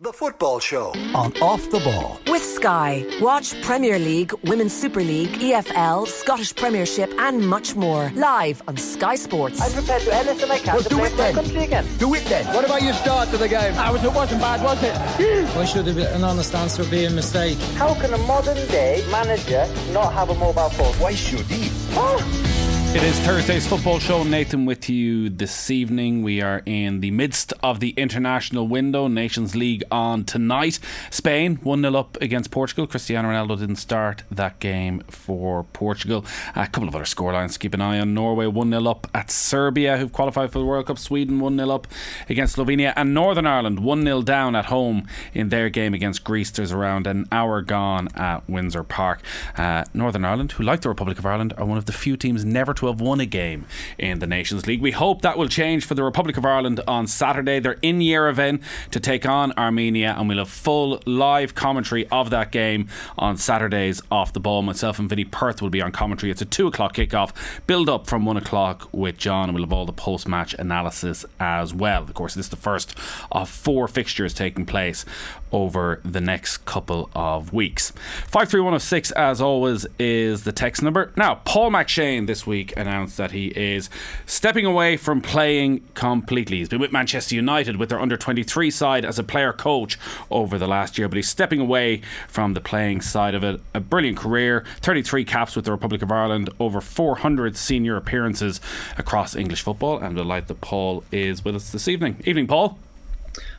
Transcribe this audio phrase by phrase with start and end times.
[0.00, 2.20] The Football Show on Off the Ball.
[2.28, 3.04] With Sky.
[3.20, 8.12] Watch Premier League, Women's Super League, EFL, Scottish Premiership, and much more.
[8.14, 9.60] Live on Sky Sports.
[9.60, 11.84] I'm prepared to do anything I can well, to play for my country again.
[11.98, 12.46] Do it then.
[12.54, 13.74] What about your start to the game?
[13.74, 15.48] I was, it wasn't bad, was it?
[15.56, 17.58] Why should have been an honest answer be a mistake?
[17.74, 20.94] How can a modern day manager not have a mobile phone?
[21.00, 21.72] Why should he?
[21.96, 22.47] Oh.
[22.94, 24.24] It is Thursday's football show.
[24.24, 26.22] Nathan with you this evening.
[26.22, 29.08] We are in the midst of the international window.
[29.08, 30.78] Nations League on tonight.
[31.10, 32.86] Spain 1 0 up against Portugal.
[32.86, 36.24] Cristiano Ronaldo didn't start that game for Portugal.
[36.56, 38.14] A couple of other scorelines to keep an eye on.
[38.14, 40.98] Norway 1 0 up at Serbia, who've qualified for the World Cup.
[40.98, 41.86] Sweden 1 0 up
[42.30, 42.94] against Slovenia.
[42.96, 46.50] And Northern Ireland 1 0 down at home in their game against Greece.
[46.50, 49.20] There's around an hour gone at Windsor Park.
[49.58, 52.46] Uh, Northern Ireland, who like the Republic of Ireland, are one of the few teams
[52.46, 53.66] never to have won a game
[53.98, 54.80] in the Nations League.
[54.80, 57.58] We hope that will change for the Republic of Ireland on Saturday.
[57.58, 62.52] They're in Yerevan to take on Armenia, and we'll have full live commentary of that
[62.52, 62.88] game
[63.18, 64.62] on Saturdays off the ball.
[64.62, 66.30] Myself and Vinny Perth will be on commentary.
[66.30, 67.32] It's a two o'clock kickoff,
[67.66, 71.24] build up from one o'clock with John, and we'll have all the post match analysis
[71.40, 72.02] as well.
[72.02, 72.96] Of course, this is the first
[73.32, 75.04] of four fixtures taking place
[75.52, 77.90] over the next couple of weeks.
[78.26, 81.12] 53106, as always, is the text number.
[81.16, 83.90] Now, Paul McShane this week announced that he is
[84.26, 86.58] stepping away from playing completely.
[86.58, 89.98] He's been with Manchester United with their under 23 side as a player coach
[90.30, 93.60] over the last year, but he's stepping away from the playing side of it.
[93.74, 98.60] A brilliant career, 33 caps with the Republic of Ireland, over 400 senior appearances
[98.96, 102.22] across English football, and delight that Paul is with us this evening.
[102.24, 102.78] Evening, Paul.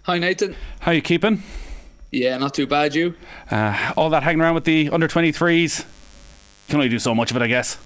[0.03, 0.55] Hi, Nathan.
[0.81, 1.43] How you keeping?
[2.11, 3.15] Yeah, not too bad, you.
[3.51, 5.85] Uh, all that hanging around with the under 23s.
[6.67, 7.77] Can only do so much of it, I guess.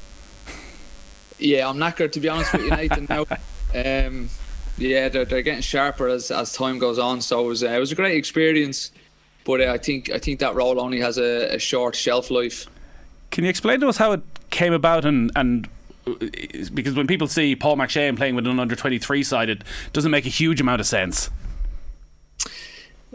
[1.40, 3.08] Yeah, I'm knackered to be honest with you, Nathan.
[3.10, 3.22] now,
[3.76, 4.30] um,
[4.78, 7.22] yeah, they're, they're getting sharper as, as time goes on.
[7.22, 8.92] So it was uh, it was a great experience,
[9.44, 12.68] but uh, I think I think that role only has a, a, short shelf life.
[13.32, 15.68] Can you explain to us how it came about and and
[16.74, 20.26] because when people see Paul McShane playing with an under 23 side, it doesn't make
[20.26, 21.30] a huge amount of sense.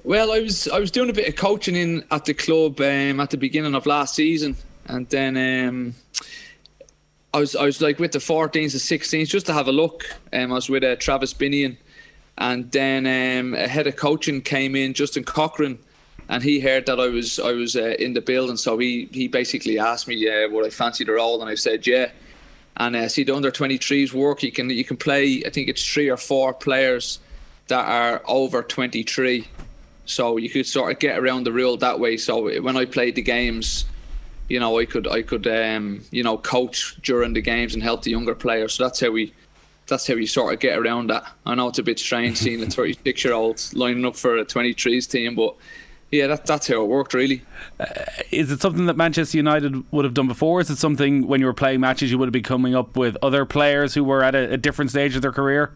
[0.09, 3.21] Well, I was I was doing a bit of coaching in at the club um,
[3.21, 5.95] at the beginning of last season, and then um,
[7.35, 10.05] I was I was like with the 14s and 16s just to have a look.
[10.33, 11.77] Um, I was with uh, Travis Binnion,
[12.39, 15.79] and then um, a head of coaching came in, Justin Cochrane,
[16.31, 19.29] and he heard that I was I was uh, in the building, so he he
[19.29, 22.13] basically asked me uh, would I fancy the role, and I said yeah.
[22.79, 24.43] And uh, see the under 23s work.
[24.43, 25.43] You can you can play.
[25.45, 27.19] I think it's three or four players
[27.67, 29.47] that are over 23
[30.09, 32.17] so you could sort of get around the rule that way.
[32.17, 33.85] So when I played the games,
[34.49, 38.03] you know, I could I could um, you know coach during the games and help
[38.03, 38.75] the younger players.
[38.75, 39.35] So that's how we
[39.87, 41.31] that's how you sort of get around that.
[41.45, 44.45] I know it's a bit strange seeing a 36 year old lining up for a
[44.45, 45.55] 23s team, but
[46.11, 47.43] yeah, that, that's how it worked, really.
[47.79, 47.87] Uh,
[48.31, 50.61] is it something that Manchester United would have done before?
[50.61, 53.17] Is it something when you were playing matches you would have been coming up with
[53.23, 55.71] other players who were at a, a different stage of their career?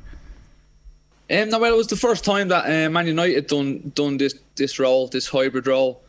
[1.30, 4.34] Um, no, well, it was the first time that uh, Man United done done this
[4.56, 6.02] this role, this hybrid role.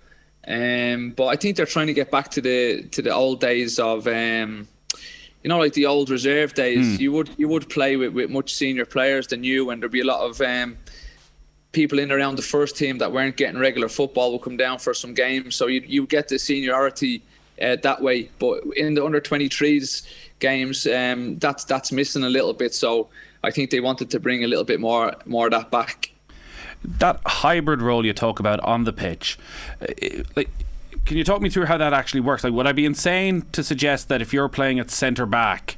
[0.48, 3.80] Um, but I think they're trying to get back to the to the old days
[3.80, 4.68] of, um,
[5.42, 6.98] you know, like the old reserve days.
[6.98, 7.00] Mm.
[7.00, 10.02] You would you would play with, with much senior players than you, and there'd be
[10.02, 10.78] a lot of um,
[11.72, 14.94] people in around the first team that weren't getting regular football will come down for
[14.94, 15.56] some games.
[15.56, 17.24] So you you get the seniority
[17.62, 18.30] uh, that way.
[18.40, 20.06] But in the under 23s
[20.40, 22.74] games, um, that's that's missing a little bit.
[22.74, 23.10] So
[23.44, 26.12] I think they wanted to bring a little bit more more of that back.
[26.84, 29.38] That hybrid role you talk about on the pitch,
[29.82, 29.88] uh,
[30.36, 30.50] like.
[31.06, 32.46] Can you talk me through how that actually works?
[32.46, 35.76] Like, would I be insane to suggest that if you're playing at centre back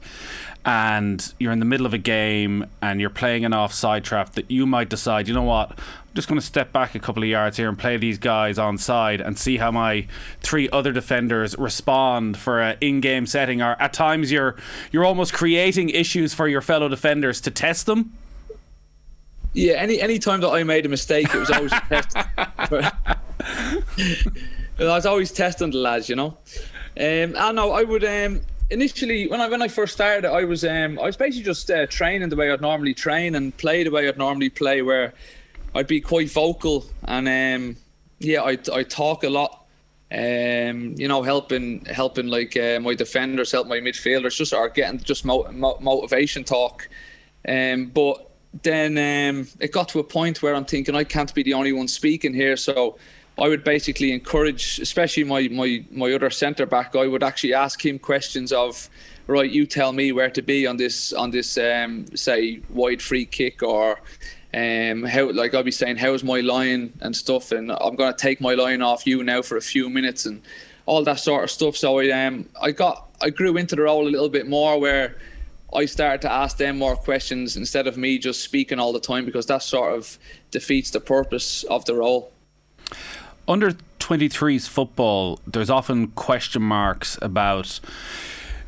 [0.66, 4.50] and you're in the middle of a game and you're playing an offside trap, that
[4.50, 7.30] you might decide, you know what, I'm just going to step back a couple of
[7.30, 10.08] yards here and play these guys on side and see how my
[10.42, 13.62] three other defenders respond for an in-game setting.
[13.62, 14.56] Or at times you're
[14.92, 18.14] you're almost creating issues for your fellow defenders to test them.
[19.54, 22.18] Yeah, any any time that I made a mistake, it was always a test.
[24.80, 26.38] I was always testing the lads, you know.
[27.00, 28.04] Um, I know I would.
[28.04, 31.70] Um, initially when I when I first started, I was um, I was basically just
[31.70, 35.14] uh, training the way I'd normally train and play the way I'd normally play, where
[35.74, 37.78] I'd be quite vocal and um,
[38.20, 39.62] yeah, I I talk a lot.
[40.12, 45.00] Um, you know, helping helping like uh, my defenders, help my midfielders, just are getting
[45.00, 46.88] just mo- mo- motivation talk.
[47.48, 48.32] Um, but
[48.64, 51.74] then um, it got to a point where I'm thinking I can't be the only
[51.74, 52.98] one speaking here, so
[53.38, 56.96] I would basically encourage, especially my my my other centre back.
[56.96, 58.90] I would actually ask him questions of,
[59.28, 63.26] right, you tell me where to be on this on this um, say wide free
[63.26, 64.00] kick or
[64.56, 68.40] Um, how like I'd be saying, how's my line and stuff, and I'm gonna take
[68.40, 70.42] my line off you now for a few minutes and
[70.86, 71.76] all that sort of stuff.
[71.76, 75.18] So I um I got I grew into the role a little bit more where
[75.74, 79.26] I started to ask them more questions instead of me just speaking all the time
[79.26, 80.18] because that sort of
[80.52, 82.32] defeats the purpose of the role.
[83.48, 87.80] Under 23s football, there's often question marks about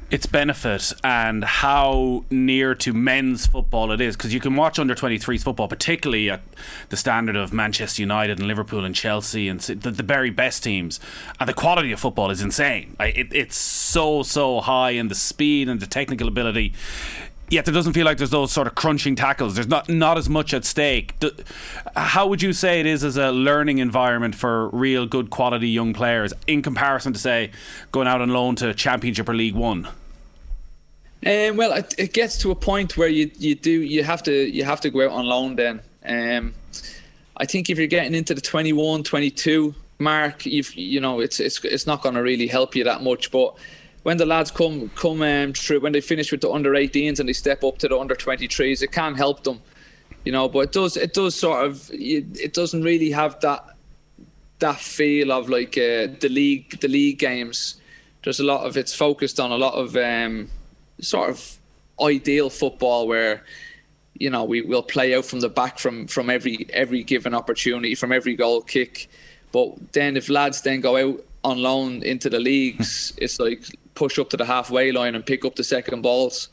[0.09, 4.95] its benefit and how near to men's football it is because you can watch under
[4.95, 6.41] 23s football particularly at
[6.88, 11.01] the standard of Manchester United and Liverpool and Chelsea and the, the very best teams
[11.41, 12.95] and the quality of football is insane.
[13.01, 16.73] It, it's so so high and the speed and the technical ability
[17.49, 19.55] yet there doesn't feel like there's those sort of crunching tackles.
[19.55, 21.15] There's not not as much at stake.
[21.95, 25.94] How would you say it is as a learning environment for real good quality young
[25.94, 27.51] players in comparison to say
[27.91, 29.88] going out on loan to Championship or League One?
[31.25, 34.31] Um, well, it, it, gets to a point where you you do you have to
[34.31, 35.81] you have to go out on loan then.
[36.05, 36.53] Um,
[37.38, 41.63] I think if you're getting into the 21, 22 mark, you've you know it's it's
[41.63, 43.55] it's not going to really help you that much, but
[44.07, 47.27] when the lads come come um, through when they finish with the under 18s and
[47.27, 49.59] they step up to the under 23s, it can help them,
[50.24, 50.48] you know.
[50.48, 53.75] But it does it does sort of it doesn't really have that
[54.59, 57.81] that feel of like uh, the league the league games.
[58.24, 60.50] There's a lot of it's focused on a lot of um,
[61.01, 61.57] sort of
[62.01, 63.44] ideal football where
[64.18, 67.94] you know we will play out from the back from from every every given opportunity
[67.94, 69.09] from every goal kick.
[69.51, 73.65] But then if lads then go out on loan into the leagues, it's like
[73.97, 76.49] push up to the halfway line and pick up the second balls.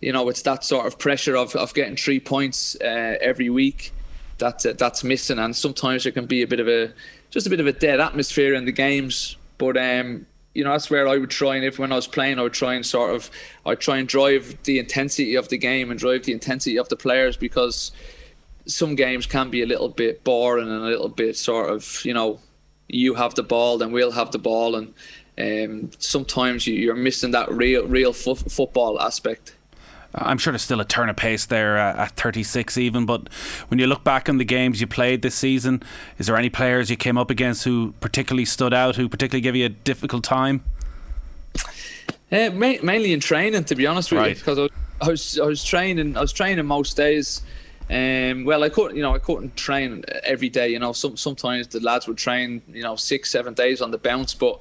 [0.00, 3.92] You know, it's that sort of pressure of, of getting three points uh, every week
[4.38, 6.92] that uh, that's missing, and sometimes there can be a bit of a
[7.30, 9.36] just a bit of a dead atmosphere in the games.
[9.58, 12.40] But um, you know, that's where I would try and if when I was playing,
[12.40, 13.30] I would try and sort of
[13.64, 16.96] I'd try and drive the intensity of the game and drive the intensity of the
[16.96, 17.92] players because
[18.66, 22.14] some games can be a little bit boring and a little bit sort of you
[22.14, 22.40] know
[22.88, 24.94] you have the ball then we'll have the ball and
[25.42, 29.54] um, sometimes you, are missing that real real fo- football aspect.
[30.14, 33.32] I'm sure there's still a turn of pace there uh, at 36 even, but
[33.68, 35.82] when you look back on the games you played this season,
[36.18, 39.56] is there any players you came up against who particularly stood out, who particularly gave
[39.56, 40.62] you a difficult time?
[42.30, 44.28] Uh, ma- mainly in training, to be honest with right.
[44.30, 47.42] you, because I was, I was, I was training I was training most days.
[47.90, 50.68] Um, well, I couldn't, you know, I couldn't train every day.
[50.68, 53.98] You know, some sometimes the lads would train, you know, six, seven days on the
[53.98, 54.60] bounce, but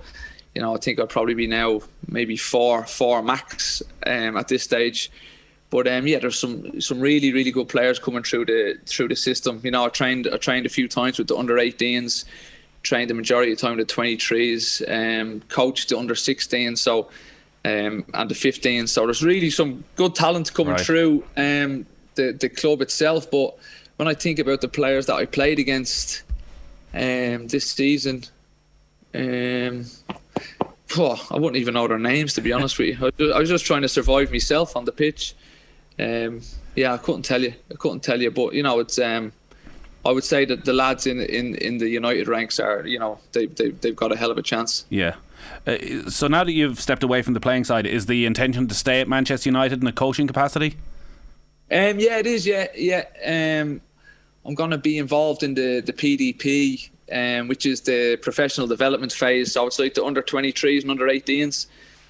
[0.55, 4.63] you know, I think I'll probably be now maybe four, four max um, at this
[4.63, 5.11] stage.
[5.69, 9.15] But um, yeah, there's some some really really good players coming through the through the
[9.15, 9.61] system.
[9.63, 12.25] You know, I trained I trained a few times with the under 18s,
[12.83, 17.09] trained the majority of the time with the 23s, um, coached the under 16s, so
[17.63, 18.89] um, and the 15s.
[18.89, 20.81] So there's really some good talent coming right.
[20.81, 23.31] through um, the the club itself.
[23.31, 23.57] But
[23.95, 26.23] when I think about the players that I played against
[26.93, 28.25] um, this season,
[29.15, 29.85] um,
[30.97, 33.33] oh, I wouldn't even know their names to be honest with you.
[33.33, 35.35] I was just trying to survive myself on the pitch.
[35.99, 36.41] Um,
[36.75, 37.53] yeah, I couldn't tell you.
[37.69, 38.99] I couldn't tell you, but you know, it's.
[38.99, 39.33] Um,
[40.03, 43.19] I would say that the lads in in, in the United ranks are, you know,
[43.33, 44.85] they, they they've got a hell of a chance.
[44.89, 45.15] Yeah.
[45.67, 45.77] Uh,
[46.09, 49.01] so now that you've stepped away from the playing side, is the intention to stay
[49.01, 50.77] at Manchester United in a coaching capacity?
[51.71, 52.45] Um, yeah, it is.
[52.47, 53.05] Yeah, yeah.
[53.25, 53.81] Um,
[54.45, 59.11] I'm going to be involved in the the PDP um, which is the professional development
[59.11, 59.53] phase.
[59.53, 61.67] So it's like the under 23s and under 18s.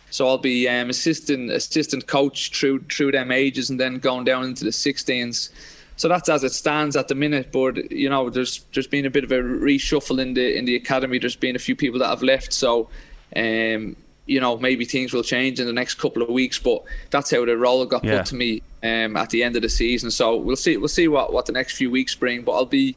[0.09, 4.43] So I'll be um, assistant assistant coach through through them ages and then going down
[4.43, 5.49] into the 16s.
[5.95, 7.51] So that's as it stands at the minute.
[7.51, 10.75] But you know, there's there's been a bit of a reshuffle in the in the
[10.75, 11.17] academy.
[11.17, 12.51] There's been a few people that have left.
[12.53, 12.89] So
[13.35, 16.59] um, you know, maybe things will change in the next couple of weeks.
[16.59, 18.17] But that's how the role got yeah.
[18.17, 20.11] put to me um, at the end of the season.
[20.11, 22.41] So we'll see we'll see what, what the next few weeks bring.
[22.41, 22.95] But I'll be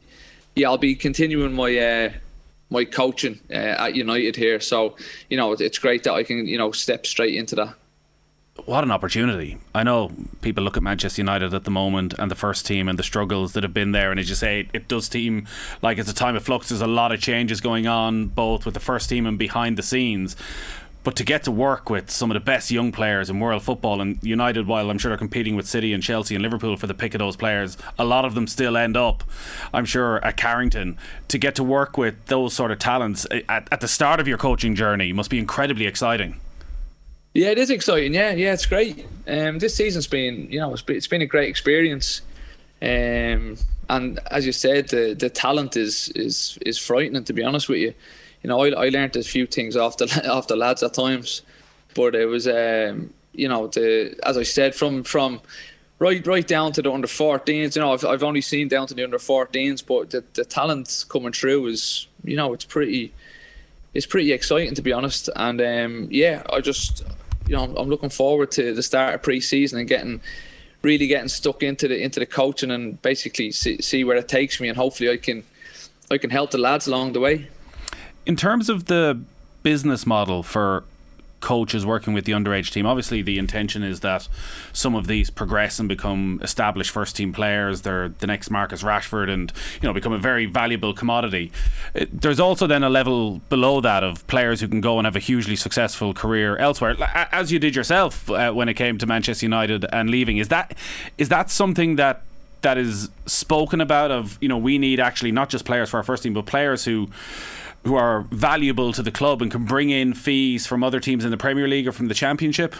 [0.55, 2.13] yeah, I'll be continuing my uh,
[2.69, 4.59] my coaching uh, at United here.
[4.59, 4.95] So
[5.29, 7.75] you know, it's great that I can you know step straight into that.
[8.65, 9.57] What an opportunity!
[9.73, 12.97] I know people look at Manchester United at the moment and the first team and
[12.97, 15.45] the struggles that have been there, and as you say, it does seem
[15.81, 16.69] like it's a time of flux.
[16.69, 19.83] There's a lot of changes going on, both with the first team and behind the
[19.83, 20.37] scenes.
[21.05, 24.01] But to get to work with some of the best young players in world football,
[24.01, 26.95] and United, while I'm sure they're competing with City and Chelsea and Liverpool for the
[26.95, 29.23] pick of those players, a lot of them still end up,
[29.71, 30.97] I'm sure, at Carrington.
[31.27, 34.39] To get to work with those sort of talents at, at the start of your
[34.39, 36.41] coaching journey must be incredibly exciting.
[37.35, 38.15] Yeah, it is exciting.
[38.15, 39.05] Yeah, yeah, it's great.
[39.27, 42.23] Um, this season's been, you know, it's been, it's been a great experience.
[42.81, 43.57] Um,
[43.89, 47.23] and as you said, the the talent is is is frightening.
[47.23, 47.93] To be honest with you,
[48.43, 51.41] you know, I, I learned a few things off the off the lads at times,
[51.93, 55.41] but it was, um, you know, the as I said from from
[55.99, 57.75] right right down to the under 14s.
[57.75, 61.05] You know, I've, I've only seen down to the under 14s, but the, the talent
[61.09, 63.13] coming through is, you know, it's pretty
[63.93, 65.29] it's pretty exciting to be honest.
[65.35, 67.03] And um, yeah, I just
[67.47, 70.21] you know I'm looking forward to the start of pre-season and getting
[70.85, 74.61] really getting stuck into the into the coaching and basically see, see where it takes
[74.61, 75.43] me and hopefully I can
[76.09, 77.47] I can help the lads along the way.
[78.25, 79.19] In terms of the
[79.63, 80.83] business model for
[81.45, 82.87] coaches working with the underage team.
[82.87, 84.27] Obviously, the intention is that
[84.73, 87.83] some of these progress and become established first team players.
[87.83, 91.51] They're the next Marcus Rashford and you know become a very valuable commodity.
[92.11, 95.19] There's also then a level below that of players who can go and have a
[95.19, 96.95] hugely successful career elsewhere,
[97.31, 100.37] as you did yourself uh, when it came to Manchester United and leaving.
[100.37, 100.75] Is that
[101.19, 102.23] is that something that
[102.61, 104.09] that is spoken about?
[104.09, 106.85] Of you know we need actually not just players for our first team, but players
[106.85, 107.11] who
[107.85, 111.31] who are valuable to the club and can bring in fees from other teams in
[111.31, 112.75] the Premier League or from the Championship?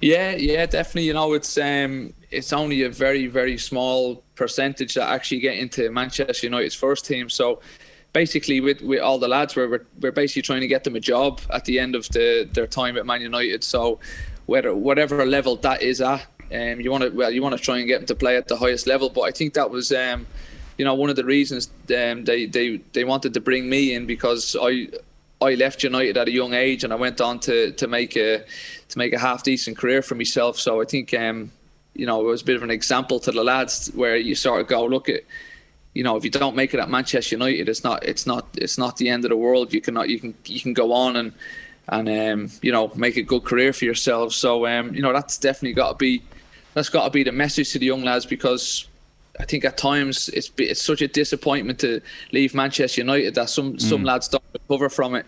[0.00, 1.04] Yeah, yeah, definitely.
[1.04, 5.90] You know, it's um, it's only a very, very small percentage that actually get into
[5.90, 7.28] Manchester United's first team.
[7.28, 7.60] So
[8.12, 11.40] basically, with, with all the lads, we're, we're, basically trying to get them a job
[11.50, 13.64] at the end of the, their time at Man United.
[13.64, 13.98] So
[14.46, 17.78] whether whatever level that is at, um, you want to well, you want to try
[17.78, 19.08] and get them to play at the highest level.
[19.08, 20.26] But I think that was um,
[20.76, 24.06] you know, one of the reasons um, they, they, they wanted to bring me in
[24.06, 24.88] because I
[25.44, 28.44] I left United at a young age and I went on to, to make a
[28.88, 30.58] to make a half decent career for myself.
[30.58, 31.50] So I think um,
[31.94, 34.60] you know it was a bit of an example to the lads where you sort
[34.60, 35.22] of go look at
[35.92, 38.78] you know if you don't make it at Manchester United, it's not it's not it's
[38.78, 39.72] not the end of the world.
[39.72, 41.32] You cannot you can you can go on and
[41.88, 44.32] and um, you know make a good career for yourself.
[44.32, 46.22] So um, you know that's definitely got to be
[46.72, 48.88] that's got to be the message to the young lads because
[49.40, 52.00] I think at times it's it's such a disappointment to
[52.32, 53.80] leave Manchester United that some mm.
[53.80, 55.26] some lads don't recover from it.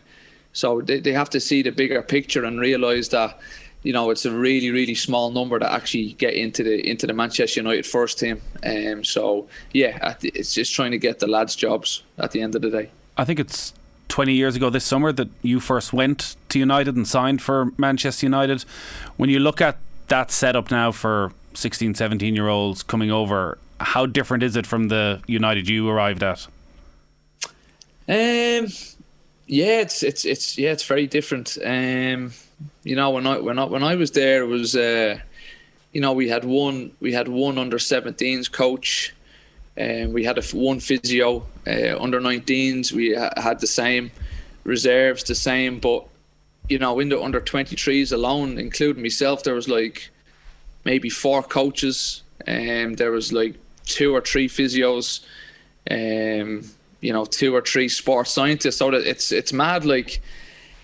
[0.53, 3.39] So they, they have to see the bigger picture and realise that
[3.83, 7.13] you know it's a really really small number that actually get into the into the
[7.13, 8.41] Manchester United first team.
[8.65, 12.63] Um, so yeah, it's just trying to get the lads jobs at the end of
[12.63, 12.91] the day.
[13.17, 13.73] I think it's
[14.09, 18.27] 20 years ago this summer that you first went to United and signed for Manchester
[18.27, 18.65] United.
[19.17, 24.07] When you look at that setup now for 16, 17 year olds coming over, how
[24.07, 26.47] different is it from the United you arrived at?
[28.09, 28.69] Um,
[29.47, 31.59] yeah, it's it's it's yeah, it's very different.
[31.65, 32.33] Um,
[32.85, 35.19] you know, when I when I when I was there, it was uh,
[35.93, 39.15] you know we had one we had one under 17s coach,
[39.77, 42.93] and um, we had a one physio uh, under 19s.
[42.93, 44.11] We ha- had the same
[44.65, 46.07] reserves, the same, but
[46.69, 50.11] you know in the under 23s alone, including myself, there was like
[50.87, 52.23] maybe four coaches.
[52.47, 55.21] and um, there was like two or three physios,
[55.91, 56.65] um,
[57.01, 58.77] you know, two or three sports scientists.
[58.77, 60.23] So it's it's mad like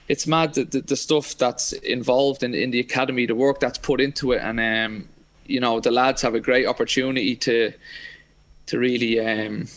[0.08, 3.78] it's mad the, the, the, stuff that's involved in, in the academy, the work that's
[3.78, 5.08] put into it, and um,
[5.46, 7.72] you know the lads have a great opportunity to
[8.66, 9.68] to really um,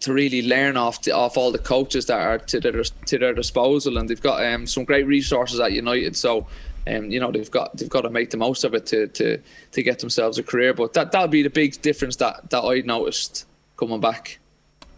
[0.00, 3.34] to really learn off the, off all the coaches that are to their to their
[3.34, 6.16] disposal, and they've got um, some great resources at United.
[6.16, 6.46] So
[6.86, 9.40] um, you know they've got they've got to make the most of it to to
[9.72, 10.74] to get themselves a career.
[10.74, 14.38] But that that'll be the big difference that that I noticed coming back.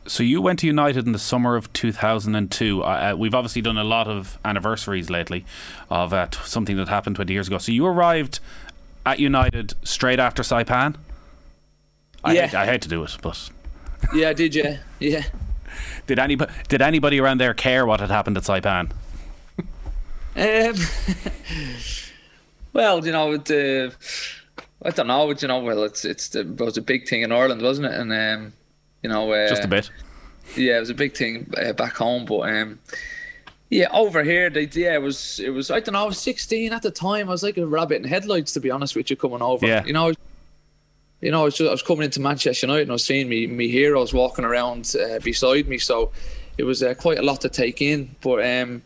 [0.06, 2.82] So you went to United in the summer of 2002.
[2.82, 5.44] Uh, uh, we've obviously done a lot of anniversaries lately
[5.90, 7.58] of uh, something that happened 20 years ago.
[7.58, 8.38] So you arrived
[9.04, 10.94] at United straight after Saipan.
[12.22, 13.50] I yeah, hate, I hate to do it, but
[14.14, 14.78] yeah, did you?
[15.00, 15.24] Yeah.
[16.06, 18.90] did anybody did anybody around there care what had happened at Saipan?
[20.36, 20.74] Um,
[22.72, 23.94] well, you know, the,
[24.82, 25.30] I don't know.
[25.30, 27.94] You know, well, it's it's the, it was a big thing in Ireland, wasn't it?
[27.98, 28.52] And um,
[29.02, 29.90] you know, uh, just a bit.
[30.56, 32.78] Yeah, it was a big thing uh, back home, but um,
[33.70, 36.02] yeah, over here, they, yeah, it was it was I don't know.
[36.02, 37.28] I was 16 at the time.
[37.28, 39.66] I was like a rabbit in headlights, to be honest with you, coming over.
[39.66, 39.84] Yeah.
[39.84, 40.12] You know,
[41.20, 43.28] you know, I was, just, I was coming into Manchester United and I was seeing
[43.28, 46.12] me me heroes walking around uh, beside me, so
[46.58, 48.14] it was uh, quite a lot to take in.
[48.20, 48.82] But um,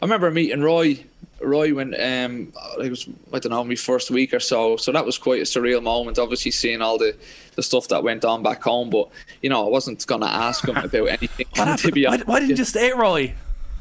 [0.00, 1.04] I remember meeting Roy.
[1.42, 2.52] Roy when um,
[2.82, 5.44] it was I don't know my first week or so, so that was quite a
[5.44, 6.18] surreal moment.
[6.18, 7.16] Obviously, seeing all the,
[7.56, 9.08] the stuff that went on back home, but
[9.40, 11.46] you know I wasn't gonna ask him about anything.
[11.54, 13.34] to be honest, why, why didn't you stay, Roy?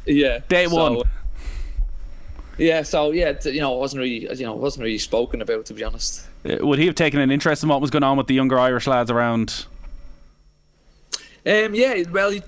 [0.05, 1.09] Yeah, day so, one.
[2.57, 5.65] Yeah, so yeah, you know, it wasn't really, you know, it wasn't really spoken about
[5.67, 6.27] to be honest.
[6.43, 8.87] Would he have taken an interest in what was going on with the younger Irish
[8.87, 9.65] lads around?
[11.45, 12.41] Um, yeah, well, he,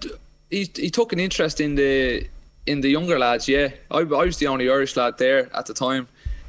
[0.49, 2.27] he he took an interest in the
[2.65, 5.73] in the younger lads, yeah, I, I was the only Irish lad there at the
[5.73, 6.07] time.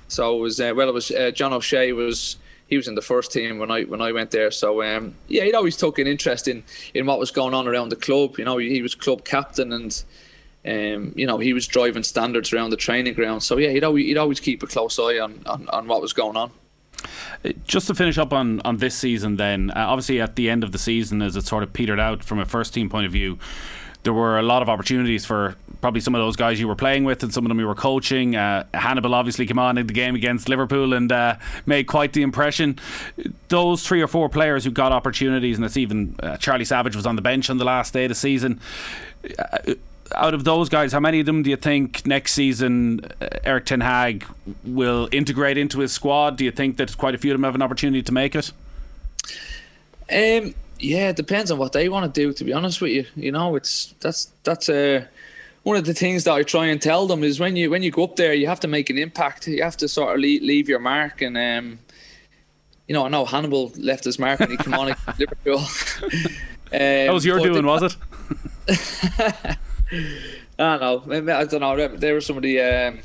[0.09, 2.37] So it was uh, well, it was uh, John O'Shea was
[2.69, 4.51] he was in the first team when I when I went there.
[4.51, 6.65] So um, yeah, he'd always took an interest in
[6.95, 8.39] in what was going on around the club.
[8.39, 10.05] You know, he, he was club captain and.
[10.65, 13.43] Um, you know, he was driving standards around the training ground.
[13.43, 16.13] So yeah, he'd always, he'd always keep a close eye on, on, on what was
[16.13, 16.53] going on.
[17.65, 20.71] Just to finish up on, on this season, then, uh, obviously at the end of
[20.71, 23.41] the season, as it sort of petered out from a first team point of view,
[24.05, 27.05] there were a lot of opportunities for probably some of those guys you were playing
[27.05, 28.37] with and some of them you were coaching.
[28.37, 31.37] Uh, Hannibal obviously came on in the game against Liverpool and uh,
[31.67, 32.79] made quite the impression.
[33.49, 37.05] Those three or four players who got opportunities, and it's even uh, Charlie Savage was
[37.05, 38.61] on the bench on the last day of the season.
[39.39, 39.75] Uh,
[40.15, 43.67] out of those guys, how many of them do you think next season uh, Erik
[43.67, 44.25] Ten Hag
[44.65, 46.37] will integrate into his squad?
[46.37, 48.53] Do you think that quite a few of them have an opportunity to make it?
[50.11, 52.33] Um, yeah, it depends on what they want to do.
[52.33, 55.07] To be honest with you, you know, it's that's that's uh,
[55.63, 57.91] one of the things that I try and tell them is when you when you
[57.91, 59.47] go up there, you have to make an impact.
[59.47, 61.23] You have to sort of leave, leave your mark.
[61.23, 61.79] And um,
[62.89, 65.59] you know, I know Hannibal left his mark when he came on at Liverpool.
[66.03, 66.09] um,
[66.71, 67.97] that was your doing, was it?
[70.59, 71.35] I don't know.
[71.35, 71.97] I don't know.
[71.97, 73.01] There were some of the um,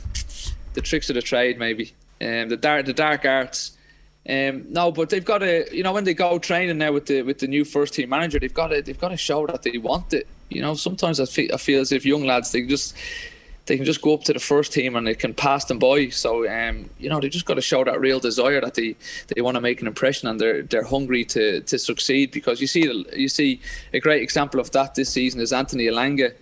[0.73, 3.73] the tricks of the trade, maybe, um, the dark the dark arts.
[4.29, 7.21] Um, no, but they've got to, you know, when they go training now with the
[7.21, 9.77] with the new first team manager, they've got to they've got to show that they
[9.77, 10.27] want it.
[10.49, 12.95] You know, sometimes I feel, I feel as if young lads they just
[13.65, 16.07] they can just go up to the first team and they can pass them by.
[16.07, 18.95] So, um, you know, they just got to show that real desire that they,
[19.27, 22.31] they want to make an impression and they're they're hungry to to succeed.
[22.31, 23.61] Because you see you see
[23.93, 26.33] a great example of that this season is Anthony Elanga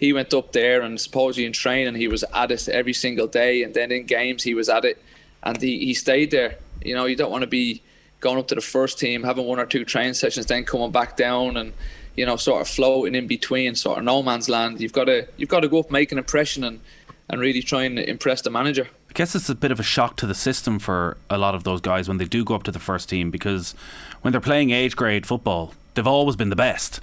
[0.00, 3.62] he went up there and supposedly in training he was at it every single day,
[3.62, 5.00] and then in games he was at it,
[5.42, 6.56] and he, he stayed there.
[6.82, 7.82] You know, you don't want to be
[8.20, 11.16] going up to the first team, having one or two training sessions, then coming back
[11.16, 11.74] down and
[12.16, 14.80] you know sort of floating in between, sort of no man's land.
[14.80, 16.80] You've got to you've got to go up, make an impression, and
[17.28, 18.88] and really try and impress the manager.
[19.08, 21.64] I guess it's a bit of a shock to the system for a lot of
[21.64, 23.74] those guys when they do go up to the first team because
[24.22, 27.00] when they're playing age grade football, they've always been the best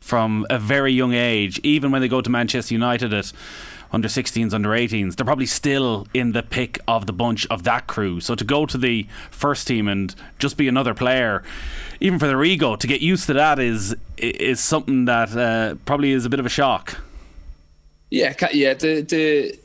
[0.00, 3.32] from a very young age, even when they go to Manchester United at
[3.92, 7.86] under 16s, under 18s, they're probably still in the pick of the bunch of that
[7.86, 8.20] crew.
[8.20, 11.42] So to go to the first team and just be another player,
[12.00, 16.12] even for their ego, to get used to that is is something that uh, probably
[16.12, 16.98] is a bit of a shock.
[18.10, 18.74] Yeah, yeah.
[18.74, 19.58] The the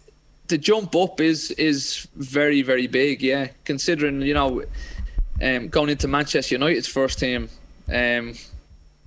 [0.47, 3.21] the jump up is is very very big.
[3.21, 4.63] Yeah, considering you know
[5.41, 7.49] um, going into Manchester United's first team.
[7.91, 8.35] Um,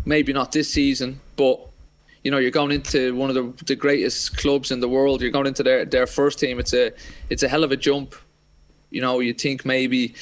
[0.05, 1.61] maybe not this season, but
[2.27, 5.23] you know you're going into one of the, the greatest clubs in the world.
[5.23, 6.59] You're going into their, their first team.
[6.59, 6.91] It's a
[7.31, 8.17] it's a hell of a jump.
[8.91, 10.17] You know, you think maybe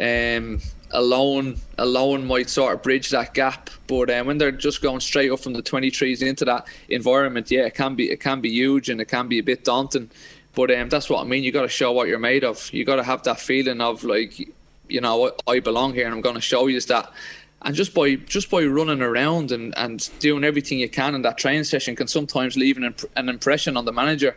[0.00, 5.00] um, alone alone might sort of bridge that gap, but um, when they're just going
[5.00, 8.48] straight up from the 23s into that environment, yeah, it can be it can be
[8.48, 10.08] huge and it can be a bit daunting.
[10.54, 11.44] But um, that's what I mean.
[11.44, 12.72] You got to show what you're made of.
[12.72, 14.38] You got to have that feeling of like,
[14.88, 17.12] you know, I belong here, and I'm going to show you that
[17.62, 21.38] and just by just by running around and, and doing everything you can in that
[21.38, 24.36] training session can sometimes leave an, imp- an impression on the manager.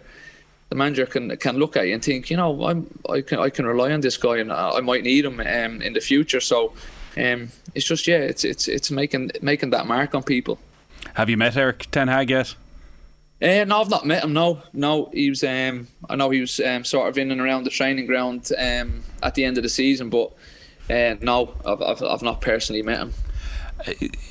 [0.70, 3.50] The manager can can look at you and think, you know, I'm I can I
[3.50, 6.42] can rely on this guy and I might need him um, in the future.
[6.42, 6.74] So
[7.16, 10.60] um, it's just yeah, it's it's it's making making that mark on people.
[11.14, 12.56] Have you met Erik Ten Hag yet?
[13.42, 14.32] Uh, no, I've not met him.
[14.34, 15.44] No, no, he was.
[15.44, 19.04] Um, I know he was um, sort of in and around the training ground um,
[19.22, 20.32] at the end of the season, but
[20.90, 23.14] uh, no, I've, I've, I've not personally met him.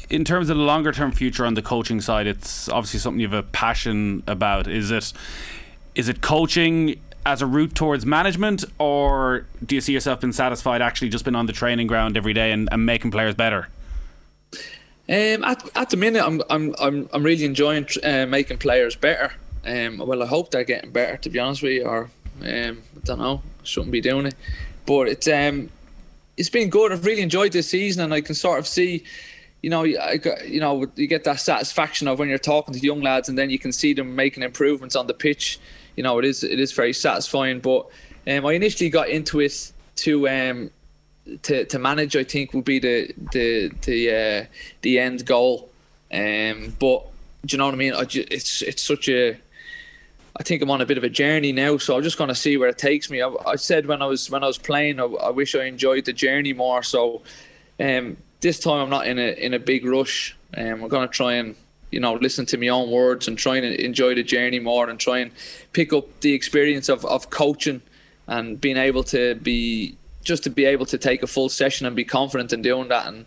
[0.08, 3.28] In terms of the longer term future on the coaching side, it's obviously something you
[3.28, 4.66] have a passion about.
[4.66, 5.12] Is it
[5.94, 10.82] is it coaching as a route towards management, or do you see yourself being satisfied
[10.82, 13.68] actually just being on the training ground every day and, and making players better?
[15.08, 19.32] Um, at, at the minute, I'm I'm I'm, I'm really enjoying uh, making players better.
[19.64, 21.16] Um, well, I hope they're getting better.
[21.18, 22.10] To be honest with you, or
[22.40, 24.34] um, I don't know, shouldn't be doing it.
[24.86, 25.70] But it's um,
[26.36, 26.92] it's been good.
[26.92, 29.04] I've really enjoyed this season, and I can sort of see,
[29.62, 33.00] you know, I, you know, you get that satisfaction of when you're talking to young
[33.00, 35.58] lads, and then you can see them making improvements on the pitch.
[35.96, 37.60] You know, it is it is very satisfying.
[37.60, 37.86] But
[38.26, 40.70] um, I initially got into it to um,
[41.42, 42.16] to to manage.
[42.16, 44.46] I think would be the the the uh,
[44.80, 45.68] the end goal.
[46.12, 47.06] Um, but
[47.44, 47.94] do you know what I mean?
[47.94, 49.38] I just, it's it's such a
[50.36, 52.34] I think I'm on a bit of a journey now, so I'm just going to
[52.34, 53.20] see where it takes me.
[53.20, 56.06] I, I said when I was when I was playing, I, I wish I enjoyed
[56.06, 56.82] the journey more.
[56.82, 57.22] So
[57.78, 60.36] um, this time I'm not in a in a big rush.
[60.56, 61.54] Um, I'm going to try and
[61.90, 64.98] you know listen to my own words and try and enjoy the journey more and
[64.98, 65.32] try and
[65.72, 67.82] pick up the experience of, of coaching
[68.26, 71.94] and being able to be just to be able to take a full session and
[71.94, 73.26] be confident in doing that and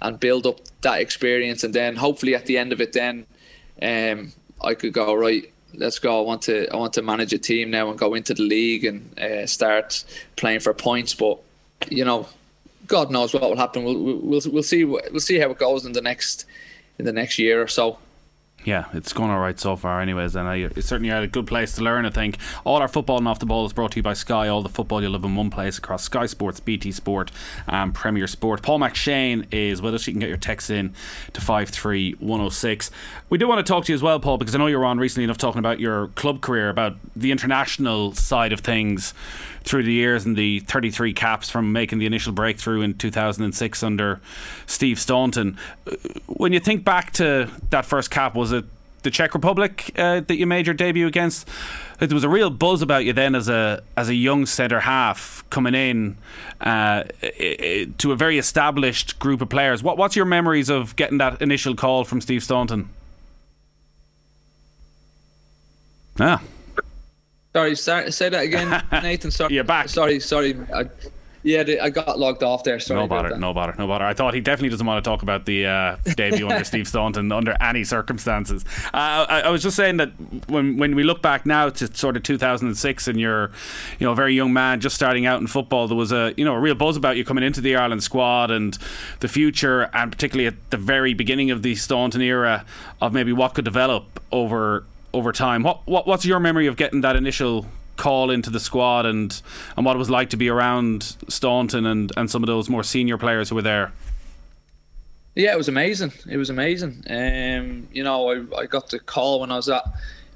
[0.00, 3.26] and build up that experience and then hopefully at the end of it then
[3.82, 4.32] um,
[4.62, 6.18] I could go right let's go.
[6.18, 8.84] I want to I want to manage a team now and go into the league
[8.84, 10.04] and uh, start
[10.36, 11.14] playing for points.
[11.14, 11.38] But
[11.88, 12.28] you know,
[12.86, 13.84] God knows what will happen.
[13.84, 16.44] We'll we'll we'll see we'll see how it goes in the next
[16.98, 17.98] in the next year or so.
[18.68, 20.36] Yeah, it's going all right so far, anyways.
[20.36, 22.04] And I, certainly a good place to learn.
[22.04, 24.46] I think all our football and off the ball is brought to you by Sky.
[24.48, 27.30] All the football you'll have in one place across Sky Sports, BT Sport,
[27.66, 28.62] and Premier Sport.
[28.62, 30.06] Paul McShane is with us.
[30.06, 30.92] You can get your texts in
[31.32, 32.90] to five three one zero six.
[33.30, 34.84] We do want to talk to you as well, Paul, because I know you were
[34.84, 39.14] on recently enough talking about your club career, about the international side of things
[39.64, 44.20] through the years and the 33 caps from making the initial breakthrough in 2006 under
[44.66, 45.58] Steve Staunton.
[46.26, 48.64] When you think back to that first cap, was it
[49.02, 51.48] the Czech Republic uh, that you made your debut against?
[51.98, 55.44] There was a real buzz about you then as a as a young centre half
[55.50, 56.16] coming in
[56.60, 57.04] uh,
[57.98, 59.82] to a very established group of players.
[59.82, 62.88] What, what's your memories of getting that initial call from Steve Staunton?
[66.20, 66.42] Ah.
[67.54, 69.30] Sorry, sorry, say that again, Nathan.
[69.30, 69.88] Sorry, you're back.
[69.88, 70.56] Sorry, sorry.
[70.74, 70.84] I,
[71.44, 72.78] yeah, I got logged off there.
[72.80, 73.00] Sorry.
[73.00, 74.04] No bother, no bother, no bother.
[74.04, 77.32] I thought he definitely doesn't want to talk about the uh, debut under Steve Staunton
[77.32, 78.64] under any circumstances.
[78.86, 80.10] Uh, I, I, was just saying that
[80.48, 83.50] when when we look back now to sort of 2006 and you're,
[83.98, 86.44] you know, a very young man just starting out in football, there was a you
[86.44, 88.76] know a real buzz about you coming into the Ireland squad and
[89.20, 92.66] the future, and particularly at the very beginning of the Staunton era
[93.00, 95.62] of maybe what could develop over over time.
[95.62, 97.66] What, what what's your memory of getting that initial
[97.96, 99.42] call into the squad and
[99.76, 102.82] and what it was like to be around Staunton and and some of those more
[102.82, 103.92] senior players who were there?
[105.34, 106.12] Yeah, it was amazing.
[106.28, 107.04] It was amazing.
[107.08, 109.84] Um, you know, I, I got the call when I was at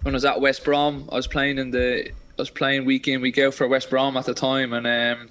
[0.03, 1.09] when I was at West Brom.
[1.11, 4.17] I was playing in the I was playing week in week out for West Brom
[4.17, 5.31] at the time, and um,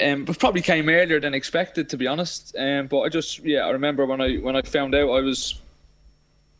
[0.00, 2.54] um, probably came earlier than expected, to be honest.
[2.58, 5.60] Um, but I just yeah, I remember when I when I found out I was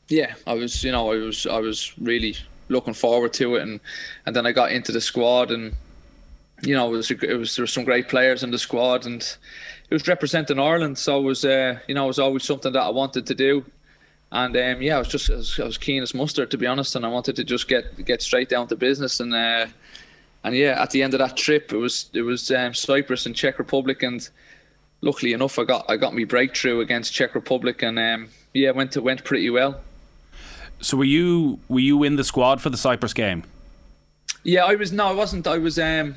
[0.09, 2.37] yeah, I was, you know, I was, I was really
[2.69, 3.81] looking forward to it, and
[4.25, 5.75] and then I got into the squad, and
[6.63, 9.23] you know, it was, it was there were some great players in the squad, and
[9.23, 12.83] it was representing Ireland, so it was, uh, you know, it was always something that
[12.83, 13.65] I wanted to do,
[14.33, 16.67] and um, yeah, I was just, I was, I was, keen as mustard to be
[16.67, 19.67] honest, and I wanted to just get get straight down to business, and uh,
[20.45, 23.35] and yeah, at the end of that trip, it was it was um, Cyprus and
[23.35, 24.29] Czech Republic, and
[25.01, 28.93] luckily enough, I got I got me breakthrough against Czech Republic, and um, yeah, went
[28.93, 29.81] to, went pretty well.
[30.87, 33.43] So were you were you in the squad for the Cyprus game?
[34.45, 34.93] Yeah, I was.
[34.93, 35.49] No, I wasn't.
[35.49, 35.81] I was.
[35.81, 36.15] Um,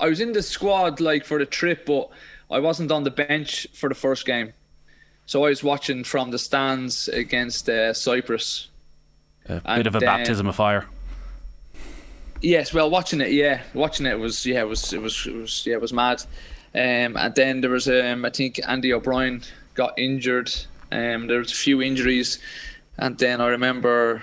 [0.00, 2.08] I was in the squad like for the trip, but
[2.50, 4.54] I wasn't on the bench for the first game.
[5.26, 8.68] So I was watching from the stands against uh, Cyprus.
[9.46, 10.86] A and bit of a then, baptism of fire.
[12.40, 15.66] Yes, well, watching it, yeah, watching it was, yeah, it was, it was, it was,
[15.66, 16.22] yeah, it was mad.
[16.74, 19.42] Um, and then there was, um, I think Andy O'Brien
[19.74, 20.50] got injured.
[20.90, 22.38] Um, there was a few injuries
[22.98, 24.22] and then I remember,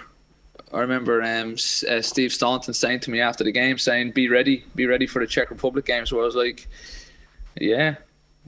[0.74, 1.56] I remember um,
[1.90, 5.20] uh, Steve Staunton saying to me after the game, saying, "Be ready, be ready for
[5.20, 6.68] the Czech Republic game." So I was like,
[7.60, 7.96] "Yeah,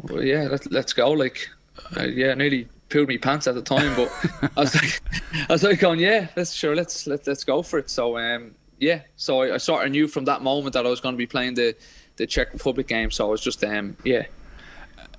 [0.03, 1.49] well, yeah, let, let's go." Like,
[1.97, 4.11] uh, yeah, nearly pulled me pants at the time, but
[4.57, 5.01] I was like,
[5.49, 8.55] I was like, going, "Yeah, let's sure, let's let, let's go for it." So um,
[8.79, 11.17] yeah, so I, I sort of knew from that moment that I was going to
[11.17, 11.75] be playing the
[12.17, 13.11] the Czech Republic game.
[13.11, 14.25] So I was just um, yeah,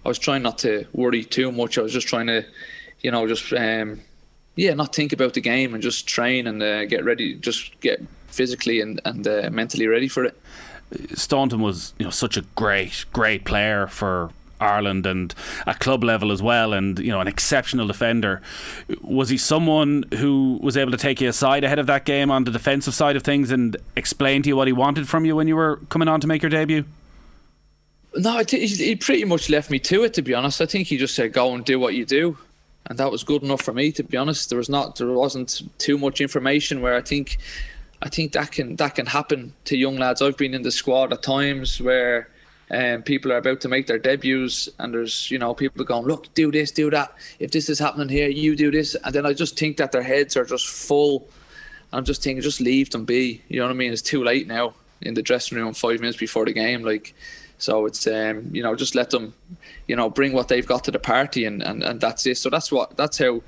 [0.04, 1.78] I was trying not to worry too much.
[1.78, 2.44] I was just trying to,
[3.00, 4.00] you know, just um,
[4.56, 8.02] yeah, not think about the game and just train and uh, get ready, just get
[8.28, 10.40] physically and and uh, mentally ready for it.
[11.14, 15.34] Staunton was you know such a great great player for Ireland and
[15.66, 18.42] at club level as well, and you know an exceptional defender.
[19.00, 22.44] Was he someone who was able to take you aside ahead of that game on
[22.44, 25.48] the defensive side of things and explain to you what he wanted from you when
[25.48, 26.84] you were coming on to make your debut?
[28.16, 30.14] No, he pretty much left me to it.
[30.14, 32.36] To be honest, I think he just said, "Go and do what you do."
[32.86, 34.48] And that was good enough for me to be honest.
[34.48, 37.38] There was not there wasn't too much information where I think
[38.02, 40.22] I think that can that can happen to young lads.
[40.22, 42.28] I've been in the squad at times where
[42.70, 46.32] um, people are about to make their debuts and there's you know people going look
[46.34, 49.32] do this do that if this is happening here you do this and then I
[49.32, 51.28] just think that their heads are just full.
[51.92, 53.42] I'm just thinking just leave them be.
[53.48, 53.92] You know what I mean?
[53.92, 56.82] It's too late now in the dressing room five minutes before the game.
[56.82, 57.14] Like
[57.62, 59.34] so it's um, you know just let them,
[59.86, 62.38] you know, bring what they've got to the party and, and, and that's it.
[62.38, 63.42] So that's what that's how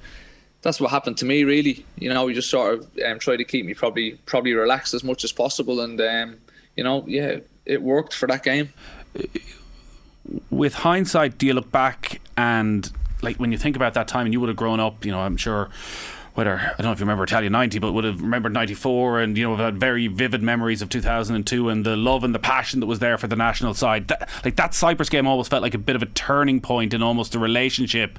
[0.62, 1.84] that's what happened to me really.
[1.98, 5.02] You know, we just sort of um, try to keep me probably probably relaxed as
[5.02, 6.36] much as possible and um,
[6.76, 8.72] you know, yeah, it worked for that game.
[10.50, 12.90] With hindsight, do you look back and
[13.22, 15.20] like when you think about that time and you would have grown up, you know,
[15.20, 15.70] I'm sure
[16.34, 19.36] whether I don't know if you remember Italia '90, but would have remembered '94, and
[19.36, 22.86] you know, had very vivid memories of 2002 and the love and the passion that
[22.86, 24.08] was there for the national side.
[24.08, 27.02] That, like that Cyprus game almost felt like a bit of a turning point in
[27.02, 28.18] almost the relationship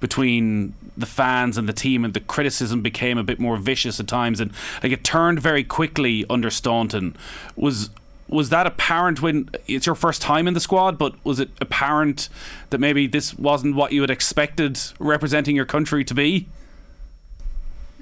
[0.00, 4.06] between the fans and the team, and the criticism became a bit more vicious at
[4.06, 7.16] times, and like it turned very quickly under Staunton.
[7.56, 7.90] Was
[8.28, 10.98] was that apparent when it's your first time in the squad?
[10.98, 12.28] But was it apparent
[12.70, 16.46] that maybe this wasn't what you had expected representing your country to be?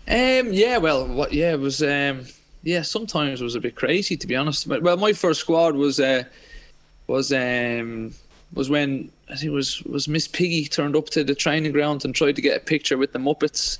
[0.08, 1.32] Um, yeah, well, what?
[1.32, 1.82] Yeah, it was.
[1.82, 2.26] Um,
[2.62, 4.68] yeah, sometimes it was a bit crazy to be honest.
[4.68, 6.24] But well, my first squad was uh,
[7.06, 8.12] was um,
[8.52, 12.04] was when I think it was was Miss Piggy turned up to the training ground
[12.04, 13.78] and tried to get a picture with the Muppets,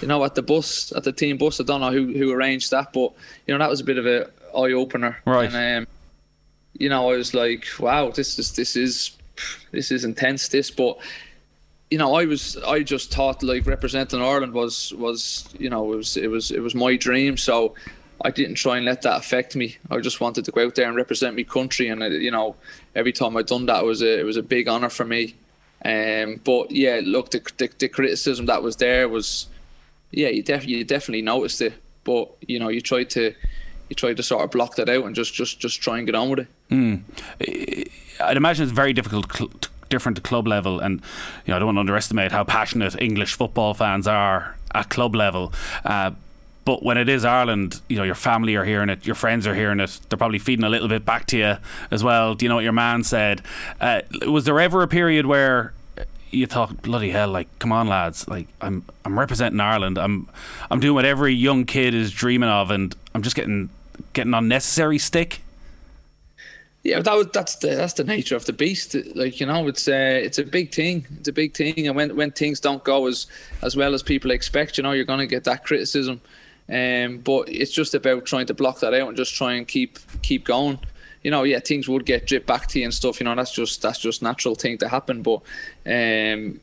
[0.00, 1.60] you know, at the bus at the team bus.
[1.60, 3.12] I don't know who who arranged that, but
[3.46, 5.18] you know that was a bit of a eye opener.
[5.24, 5.52] Right.
[5.52, 5.92] And um,
[6.74, 9.16] you know, I was like, wow, this is this is
[9.72, 10.48] this is intense.
[10.48, 10.98] This, but
[11.94, 15.96] you know, I was I just thought like representing Ireland was was you know it
[15.96, 17.36] was it was it was my dream.
[17.36, 17.76] So
[18.20, 19.76] I didn't try and let that affect me.
[19.92, 22.56] I just wanted to go out there and represent my country, and uh, you know,
[22.96, 25.36] every time I'd done that, it was a it was a big honor for me.
[25.84, 29.46] Um, but yeah, look, the, the, the criticism that was there was,
[30.10, 31.74] yeah, you definitely you definitely noticed it.
[32.02, 33.36] But you know, you tried to
[33.88, 36.16] you tried to sort of block that out and just just just try and get
[36.16, 36.48] on with it.
[38.20, 39.32] I'd imagine it's very difficult.
[39.32, 40.94] Cl- t- different to club level and
[41.44, 45.14] you know I don't want to underestimate how passionate English football fans are at club
[45.14, 45.52] level
[45.84, 46.10] uh,
[46.64, 49.54] but when it is Ireland, you know, your family are hearing it, your friends are
[49.54, 51.56] hearing it, they're probably feeding a little bit back to you
[51.90, 52.34] as well.
[52.34, 53.42] Do you know what your man said?
[53.80, 55.74] Uh, was there ever a period where
[56.30, 60.28] you thought, bloody hell, like, come on, lads, like, I'm, I'm representing Ireland, I'm,
[60.70, 63.68] I'm doing what every young kid is dreaming of, and I'm just getting,
[64.14, 65.42] getting unnecessary stick?
[66.84, 68.94] Yeah, that was that's the that's the nature of the beast.
[69.14, 71.06] Like you know, it's uh, it's a big thing.
[71.18, 73.26] It's a big thing, and when when things don't go as
[73.62, 76.20] as well as people expect, you know, you're going to get that criticism.
[76.68, 79.98] Um, but it's just about trying to block that out and just try and keep
[80.20, 80.78] keep going.
[81.22, 83.18] You know, yeah, things would get dripped back to you and stuff.
[83.18, 85.22] You know, that's just that's just natural thing to happen.
[85.22, 85.40] But
[85.86, 86.60] um,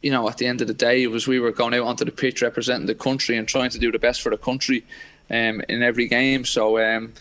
[0.00, 2.06] you know, at the end of the day, it was we were going out onto
[2.06, 4.82] the pitch representing the country and trying to do the best for the country
[5.28, 6.46] um, in every game.
[6.46, 7.12] So um,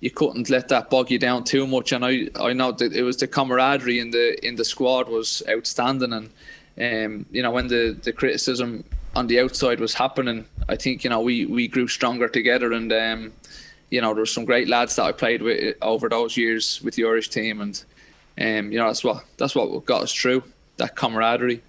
[0.00, 1.92] you couldn't let that bog you down too much.
[1.92, 5.42] And I, I know that it was the camaraderie in the in the squad was
[5.48, 6.12] outstanding.
[6.12, 6.30] And
[6.80, 8.84] um, you know, when the the criticism
[9.16, 12.72] on the outside was happening, I think you know we we grew stronger together.
[12.72, 13.32] And um,
[13.90, 16.94] you know, there were some great lads that I played with over those years with
[16.94, 17.82] the Irish team, and
[18.40, 20.44] um, you know, that's what that's what got us through
[20.76, 21.62] that camaraderie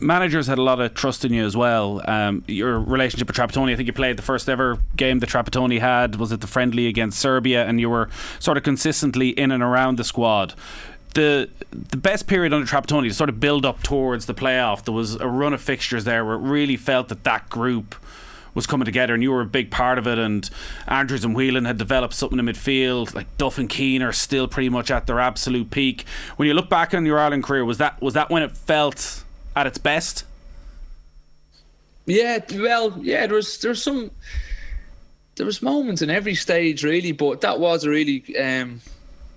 [0.00, 2.02] managers had a lot of trust in you as well.
[2.08, 5.80] Um, your relationship with Trapattoni, I think you played the first ever game that Trapattoni
[5.80, 6.16] had.
[6.16, 7.64] Was it the friendly against Serbia?
[7.64, 10.54] And you were sort of consistently in and around the squad.
[11.14, 14.84] The the best period under Trapattoni to sort of build up towards the playoff.
[14.84, 17.94] There was a run of fixtures there where it really felt that that group
[18.54, 20.18] was coming together, and you were a big part of it.
[20.18, 20.48] And
[20.86, 23.14] Andrews and Whelan had developed something in midfield.
[23.14, 26.04] Like Duff and Keane are still pretty much at their absolute peak.
[26.36, 29.24] When you look back on your Ireland career, was that was that when it felt
[29.54, 30.24] at its best?
[32.06, 34.10] Yeah, well, yeah, there was there's some
[35.36, 38.80] there was moments in every stage really, but that was a really um,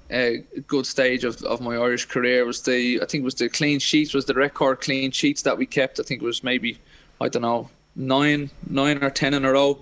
[0.09, 2.41] a good stage of, of my Irish career.
[2.41, 5.43] It was the I think it was the clean sheets was the record clean sheets
[5.43, 5.99] that we kept.
[5.99, 6.79] I think it was maybe
[7.21, 9.81] I don't know nine nine or ten in a row.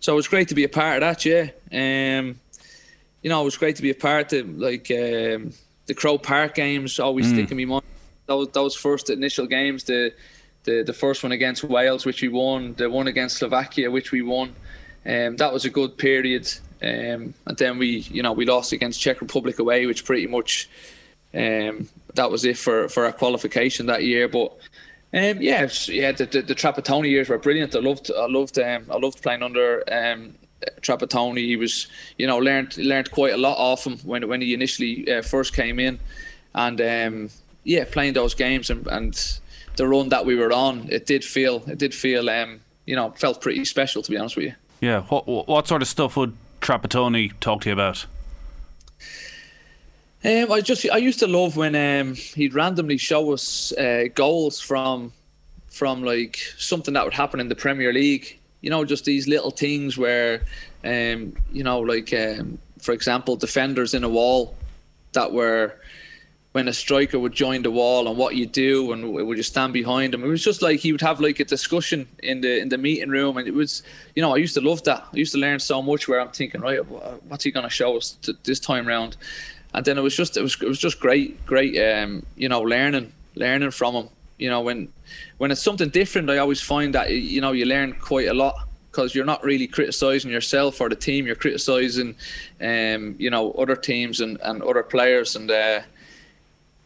[0.00, 1.24] So it was great to be a part of that.
[1.24, 2.40] Yeah, um,
[3.22, 5.52] you know, it was great to be a part of like um,
[5.86, 6.98] the Croke Park games.
[6.98, 7.34] Always mm.
[7.34, 7.93] stick in my mind
[8.26, 10.12] those those first initial games, the
[10.64, 14.22] the the first one against Wales, which we won, the one against Slovakia, which we
[14.22, 14.54] won.
[15.06, 16.48] Um, that was a good period.
[16.82, 20.68] Um, and then we, you know, we lost against Czech Republic away, which pretty much
[21.32, 24.28] um, that was it for, for our qualification that year.
[24.28, 24.52] But
[25.14, 27.74] um, yeah, yeah, the, the, the Trapattoni years were brilliant.
[27.74, 30.34] I loved, I loved, um, I loved playing under um,
[30.82, 31.38] Trapattoni.
[31.38, 31.86] He was,
[32.18, 35.54] you know, learned learned quite a lot off him when when he initially uh, first
[35.54, 35.98] came in,
[36.54, 37.30] and um,
[37.64, 39.38] yeah, playing those games and, and
[39.76, 43.10] the run that we were on, it did feel it did feel um, you know
[43.12, 44.54] felt pretty special to be honest with you.
[44.80, 48.06] Yeah, what what sort of stuff would Trapattoni talk to you about?
[50.24, 54.60] Um, I just I used to love when um, he'd randomly show us uh, goals
[54.60, 55.12] from
[55.68, 58.38] from like something that would happen in the Premier League.
[58.60, 60.40] You know, just these little things where,
[60.84, 64.54] um, you know, like um, for example, defenders in a wall
[65.12, 65.74] that were
[66.54, 69.72] when a striker would join the wall and what you do and would you stand
[69.72, 70.22] behind him.
[70.22, 73.08] It was just like he would have like a discussion in the in the meeting
[73.08, 73.82] room, and it was
[74.14, 75.04] you know I used to love that.
[75.12, 76.78] I used to learn so much where I'm thinking right,
[77.28, 79.16] what's he going to show us this time round?
[79.74, 82.60] And then it was just it was it was just great great um, you know
[82.60, 84.08] learning learning from him.
[84.38, 84.92] You know when
[85.38, 88.54] when it's something different, I always find that you know you learn quite a lot
[88.92, 91.26] because you're not really criticizing yourself or the team.
[91.26, 92.14] You're criticizing,
[92.60, 95.80] um, you know, other teams and, and other players, and uh,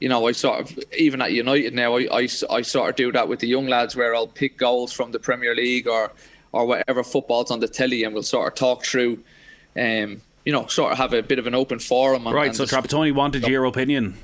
[0.00, 3.12] you know, I sort of even at United now, I, I, I sort of do
[3.12, 6.12] that with the young lads where I'll pick goals from the Premier League or
[6.52, 9.22] or whatever football's on the telly, and we'll sort of talk through,
[9.76, 12.26] um, you know, sort of have a bit of an open forum.
[12.26, 12.46] And, right.
[12.48, 14.16] And so Trapattoni wanted your opinion.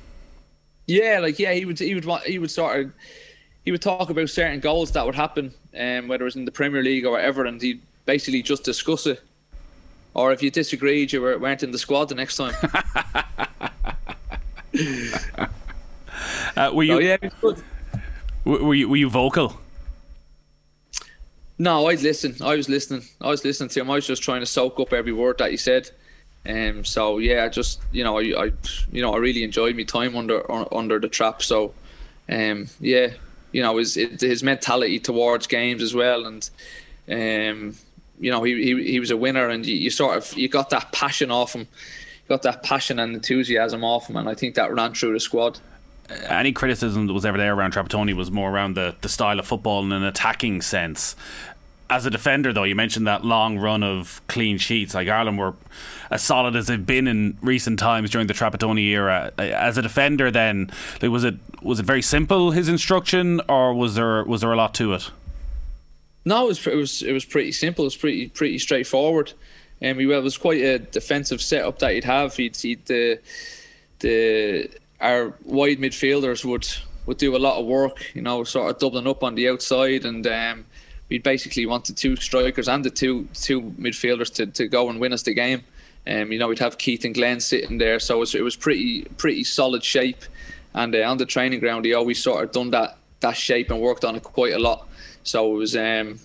[0.87, 2.91] Yeah, like yeah, he would he would want he would sort of
[3.63, 6.51] he would talk about certain goals that would happen, um, whether it was in the
[6.51, 9.21] Premier League or whatever, and he'd basically just discuss it.
[10.13, 12.53] Or if you disagreed, you were, weren't in the squad the next time.
[16.55, 17.63] Uh, were you oh yeah, good.
[18.45, 19.59] were you were you vocal?
[21.57, 22.35] No, I'd listen.
[22.41, 23.03] I was listening.
[23.21, 23.89] I was listening to him.
[23.89, 25.89] I was just trying to soak up every word that he said.
[26.47, 28.51] Um, so yeah, I just you know, I, I
[28.91, 31.41] you know, I really enjoyed my time under under the trap.
[31.41, 31.73] So,
[32.29, 33.13] um, yeah,
[33.51, 36.49] you know, his his mentality towards games as well, and
[37.09, 37.75] um,
[38.19, 40.69] you know, he, he he was a winner, and you, you sort of you got
[40.69, 44.55] that passion off him, you got that passion and enthusiasm off him, and I think
[44.55, 45.59] that ran through the squad.
[46.09, 49.47] Any criticism that was ever there around Trapattoni was more around the, the style of
[49.47, 51.15] football in an attacking sense.
[51.89, 54.93] As a defender, though, you mentioned that long run of clean sheets.
[54.93, 55.53] Like Ireland were
[56.09, 59.31] as solid as they've been in recent times during the Trapattoni era.
[59.37, 63.95] As a defender, then, like, was it was it very simple his instruction, or was
[63.95, 65.11] there was there a lot to it?
[66.23, 67.83] No, it was it was it was pretty simple.
[67.83, 69.33] It was pretty pretty straightforward.
[69.81, 72.35] And um, it was quite a defensive setup that he'd have.
[72.35, 73.19] He'd, he'd the
[73.99, 74.69] the
[75.05, 76.67] our wide midfielders would
[77.05, 80.05] would do a lot of work, you know, sort of doubling up on the outside,
[80.05, 80.65] and um,
[81.09, 85.13] we'd basically wanted two strikers and the two two midfielders to, to go and win
[85.13, 85.61] us the game.
[86.07, 88.55] Um, you know, we'd have Keith and Glenn sitting there, so it was, it was
[88.55, 90.23] pretty pretty solid shape.
[90.73, 93.79] And uh, on the training ground, he always sort of done that that shape and
[93.79, 94.87] worked on it quite a lot.
[95.23, 96.19] So it was, um,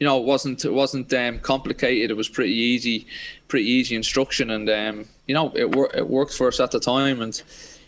[0.00, 2.10] you know, it wasn't it wasn't um, complicated.
[2.10, 3.06] It was pretty easy,
[3.48, 6.80] pretty easy instruction, and um, you know, it wor- it worked for us at the
[6.80, 7.22] time.
[7.22, 7.40] And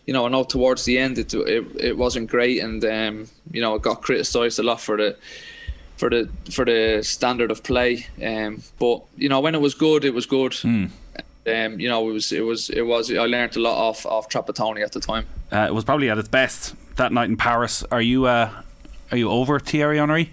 [0.06, 3.60] you know, I know towards the end it it, it wasn't great, and um, you
[3.60, 5.16] know, it got criticised a lot for the
[5.96, 8.06] for the for the standard of play.
[8.22, 10.52] Um, but you know, when it was good, it was good.
[10.52, 10.90] Mm.
[11.46, 13.10] Um, you know, it was it was it was.
[13.10, 15.26] I learned a lot off off Trapattoni at the time.
[15.52, 17.84] Uh, it was probably at its best that night in Paris.
[17.90, 18.50] Are you uh,
[19.10, 20.32] are you over Thierry Henry?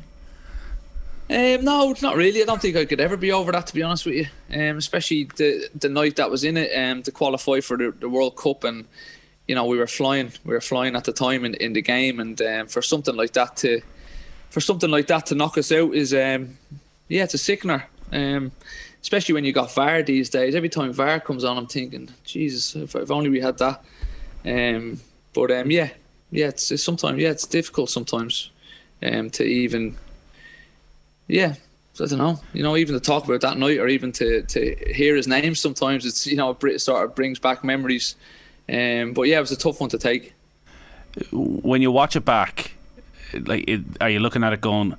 [1.30, 2.42] Um, no, not really.
[2.42, 4.28] I don't think I could ever be over that, to be honest with you.
[4.54, 8.10] Um, especially the the night that was in it, um, to qualify for the, the
[8.10, 8.86] World Cup, and
[9.48, 12.20] you know we were flying, we were flying at the time in, in the game,
[12.20, 13.82] and um, for something like that to,
[14.50, 16.58] for something like that to knock us out is, um,
[17.08, 17.86] yeah, it's a sickener.
[18.12, 18.52] Um,
[19.02, 20.54] especially when you got VAR these days.
[20.54, 23.84] Every time VAR comes on, I'm thinking, Jesus, if, if only we had that.
[24.46, 25.00] Um,
[25.34, 25.90] but um, yeah,
[26.30, 28.52] yeah, it's, it's sometimes yeah, it's difficult sometimes
[29.02, 29.98] um, to even
[31.28, 31.56] yeah,
[32.00, 32.40] I don't know.
[32.54, 35.56] You know, even to talk about that night, or even to, to hear his name,
[35.56, 38.16] sometimes it's you know it sort of brings back memories.
[38.72, 40.34] Um, but yeah, it was a tough one to take.
[41.32, 42.72] When you watch it back,
[43.34, 44.96] like, it, are you looking at it going?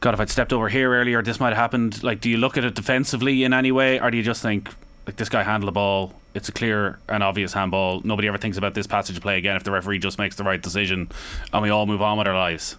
[0.00, 2.02] God, if I'd stepped over here earlier, this might have happened.
[2.02, 4.70] Like, do you look at it defensively in any way, or do you just think,
[5.06, 6.14] like, this guy handled the ball?
[6.34, 8.00] It's a clear and obvious handball.
[8.02, 10.44] Nobody ever thinks about this passage of play again if the referee just makes the
[10.44, 11.10] right decision,
[11.52, 12.76] and we all move on with our lives.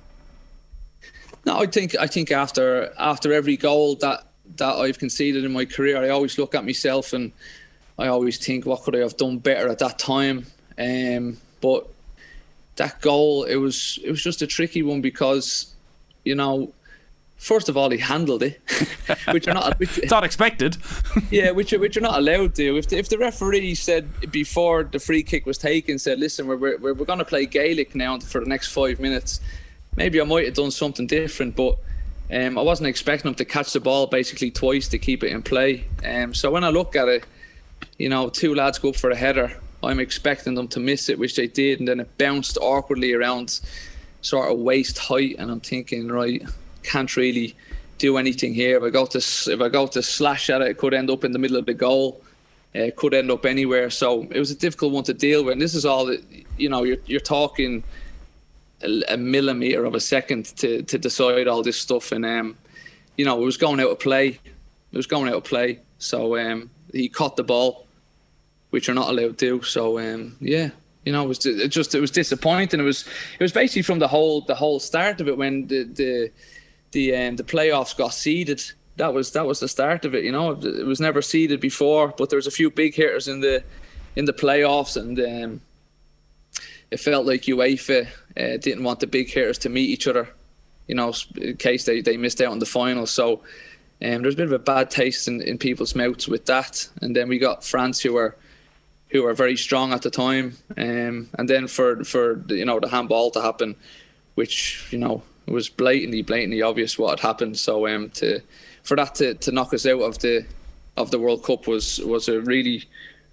[1.45, 5.65] No, I think I think after after every goal that that I've conceded in my
[5.65, 7.31] career, I always look at myself and
[8.01, 10.47] I always think, what could I have done better at that time?
[10.77, 11.87] Um, but
[12.77, 15.73] that goal, it was it was just a tricky one because,
[16.23, 16.73] you know,
[17.37, 18.59] first of all, he handled it,
[19.31, 20.77] which are not which, it's not expected.
[21.29, 22.77] yeah, which which are not allowed to.
[22.77, 26.57] If the, if the referee said before the free kick was taken, said, "Listen, we're
[26.57, 29.41] we're, we're going to play Gaelic now for the next five minutes,"
[29.95, 31.77] maybe I might have done something different, but.
[32.33, 35.43] Um, I wasn't expecting him to catch the ball basically twice to keep it in
[35.43, 35.83] play.
[36.05, 37.25] Um, so when I look at it,
[38.01, 39.55] you know, two lads go up for a header.
[39.83, 43.59] I'm expecting them to miss it, which they did, and then it bounced awkwardly around
[44.21, 46.43] sort of waist height, and I'm thinking, right,
[46.81, 47.55] can't really
[47.99, 48.77] do anything here.
[48.77, 51.23] If I go to if I go to slash at it, it could end up
[51.23, 52.21] in the middle of the goal.
[52.75, 53.91] Uh, it could end up anywhere.
[53.91, 55.53] So it was a difficult one to deal with.
[55.53, 56.23] And this is all that
[56.57, 56.83] you know.
[56.83, 57.83] You're you're talking
[59.09, 62.57] a, millimeter of a second to to decide all this stuff, and um,
[63.17, 64.39] you know, it was going out of play.
[64.91, 65.79] It was going out of play.
[65.99, 67.85] So um, he caught the ball,
[68.71, 69.61] which you're not allowed to do.
[69.61, 70.71] So um, yeah,
[71.05, 72.79] you know, it was it just it was disappointing.
[72.79, 73.05] It was
[73.39, 76.31] it was basically from the whole the whole start of it when the the
[76.91, 78.63] the um, the playoffs got seeded.
[78.97, 80.23] That was that was the start of it.
[80.23, 83.41] You know, it was never seeded before, but there was a few big hitters in
[83.41, 83.63] the
[84.15, 85.61] in the playoffs, and um,
[86.91, 90.29] it felt like UEFA uh, didn't want the big hitters to meet each other.
[90.87, 93.05] You know, in case they, they missed out on the final.
[93.05, 93.41] So
[94.03, 96.89] um, there's a bit of a bad taste in, in people's mouths with that.
[97.01, 98.35] And then we got France, who were
[99.11, 100.57] who were very strong at the time.
[100.77, 103.75] Um, and then for for the, you know the handball to happen,
[104.35, 107.57] which you know was blatantly blatantly obvious what had happened.
[107.57, 108.41] So um, to
[108.83, 110.45] for that to, to knock us out of the
[110.97, 112.85] of the World Cup was was a really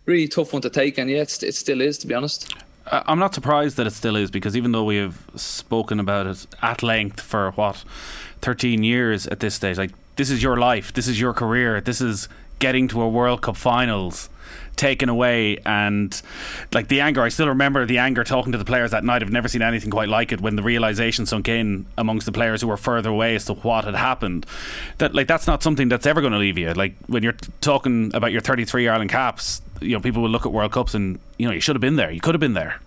[0.07, 2.53] really tough one to take, and yeah, it still is to be honest.
[2.91, 6.27] I- I'm not surprised that it still is because even though we have spoken about
[6.27, 7.85] it at length for what
[8.41, 12.01] 13 years at this stage, like this is your life, this is your career, this
[12.01, 14.31] is getting to a World Cup finals
[14.77, 16.23] taken away and
[16.73, 19.23] like the anger I still remember the anger talking to the players that night.
[19.23, 22.61] I've never seen anything quite like it when the realization sunk in amongst the players
[22.61, 24.47] who were further away as to what had happened.
[24.99, 26.73] That like that's not something that's ever going to leave you.
[26.73, 30.53] Like when you're talking about your 33 Ireland caps you know people will look at
[30.53, 32.11] World Cups and you know you should have been there.
[32.11, 32.81] You could have been there.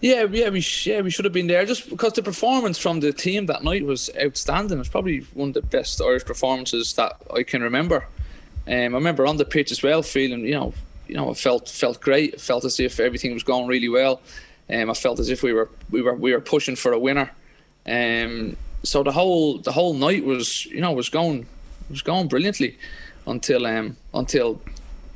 [0.00, 3.12] Yeah, yeah, we yeah we should have been there just because the performance from the
[3.12, 4.76] team that night was outstanding.
[4.76, 8.06] It was probably one of the best Irish performances that I can remember.
[8.66, 10.74] Um, I remember on the pitch as well, feeling you know,
[11.06, 12.34] you know, it felt felt great.
[12.34, 14.20] It felt as if everything was going really well.
[14.68, 17.30] Um, I felt as if we were we were we were pushing for a winner.
[17.86, 21.46] Um, so the whole the whole night was you know was going
[21.90, 22.76] was going brilliantly
[23.26, 24.60] until um until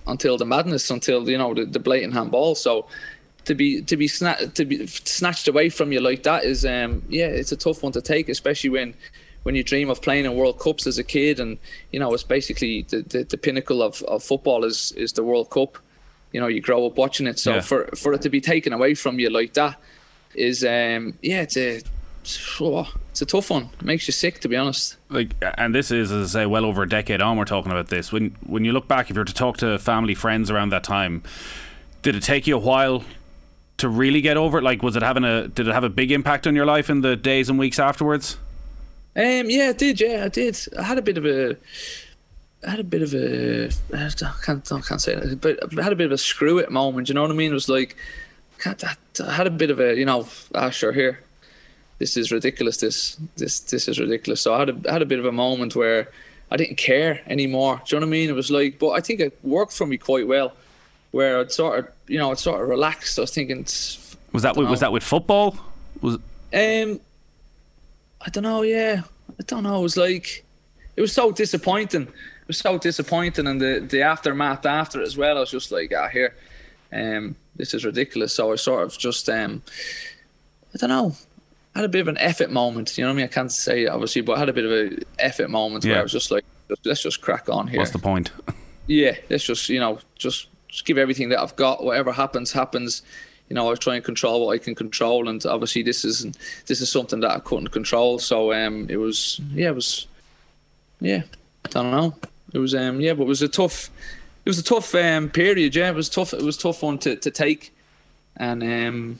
[0.07, 2.55] until the madness until you know the, the blatant handball.
[2.55, 2.87] So
[3.45, 7.03] to be to be sna- to be snatched away from you like that is um
[7.09, 8.95] yeah it's a tough one to take especially when
[9.43, 11.59] when you dream of playing in World Cups as a kid and
[11.93, 15.51] you know it's basically the, the, the pinnacle of, of football is is the World
[15.51, 15.79] Cup.
[16.33, 17.39] You know you grow up watching it.
[17.39, 17.61] So Yeah.
[17.61, 19.77] for for it to be taken away from you like that
[20.35, 21.81] is um yeah it's a
[22.61, 23.71] oh, it's a tough one.
[23.81, 24.97] It makes you sick to be honest.
[25.09, 27.89] Like and this is as I say well over a decade on we're talking about
[27.89, 28.13] this.
[28.13, 30.85] When when you look back if you were to talk to family friends around that
[30.85, 31.23] time
[32.03, 33.05] did it take you a while
[33.79, 34.63] to really get over it?
[34.63, 37.01] Like was it having a did it have a big impact on your life in
[37.01, 38.37] the days and weeks afterwards
[39.17, 40.01] Um, yeah, I did.
[40.01, 40.59] Yeah, I did.
[40.79, 41.57] I had a bit of a,
[42.67, 44.11] I had a bit of a, I
[44.45, 47.09] can't, I can't say it, but I had a bit of a screw it moment.
[47.09, 47.51] You know what I mean?
[47.51, 47.97] It was like,
[48.65, 48.75] I,
[49.27, 51.21] I had a bit of a, you know, ah, sure, here,
[51.99, 52.77] this is ridiculous.
[52.77, 54.41] This, this, this is ridiculous.
[54.41, 56.09] So I had a, I had a bit of a moment where
[56.51, 57.81] I didn't care anymore.
[57.85, 58.31] Do you know what I mean?
[58.31, 60.53] It was like, but I think it worked for me quite well,
[61.11, 63.19] where I'd sort of, you know, I'd sort of relaxed.
[63.19, 63.65] I was thinking,
[64.33, 65.57] was that with, was that with football
[66.01, 66.15] was
[66.53, 67.01] um,
[68.21, 68.63] I don't know.
[68.63, 69.03] Yeah,
[69.39, 69.79] I don't know.
[69.79, 70.45] It was like
[70.97, 72.03] it was so disappointing.
[72.03, 75.37] It was so disappointing, and the the aftermath after it as well.
[75.37, 76.35] I was just like, ah, here,
[76.93, 78.35] um, this is ridiculous.
[78.35, 79.63] So I sort of just um,
[80.75, 81.15] I don't know.
[81.75, 82.99] I had a bit of an effort moment.
[82.99, 83.25] You know what I mean?
[83.27, 85.93] I can't say obviously, but I had a bit of a effort moment Yeah.
[85.93, 86.45] where I was just like,
[86.85, 87.79] let's just crack on here.
[87.79, 88.33] what's the point
[88.89, 91.83] Yeah, let's just you know just just give everything that I've got.
[91.85, 93.03] Whatever happens, happens.
[93.51, 96.25] You know, I was trying to control what I can control, and obviously this is
[96.67, 98.19] this is something that I couldn't control.
[98.19, 100.07] So um, it was yeah, it was
[101.01, 101.23] yeah,
[101.65, 102.15] I don't know.
[102.53, 103.91] It was um yeah, but it was a tough
[104.45, 105.75] it was a tough um period.
[105.75, 106.33] Yeah, it was tough.
[106.33, 107.75] It was tough one to to take,
[108.37, 109.19] and um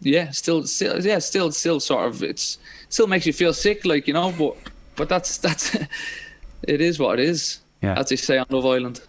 [0.00, 4.08] yeah, still still yeah, still still sort of it's still makes you feel sick, like
[4.08, 4.56] you know, but
[4.96, 5.76] but that's that's
[6.66, 7.60] it is what it is.
[7.82, 7.98] Yeah.
[7.98, 9.00] as they say on Love Island.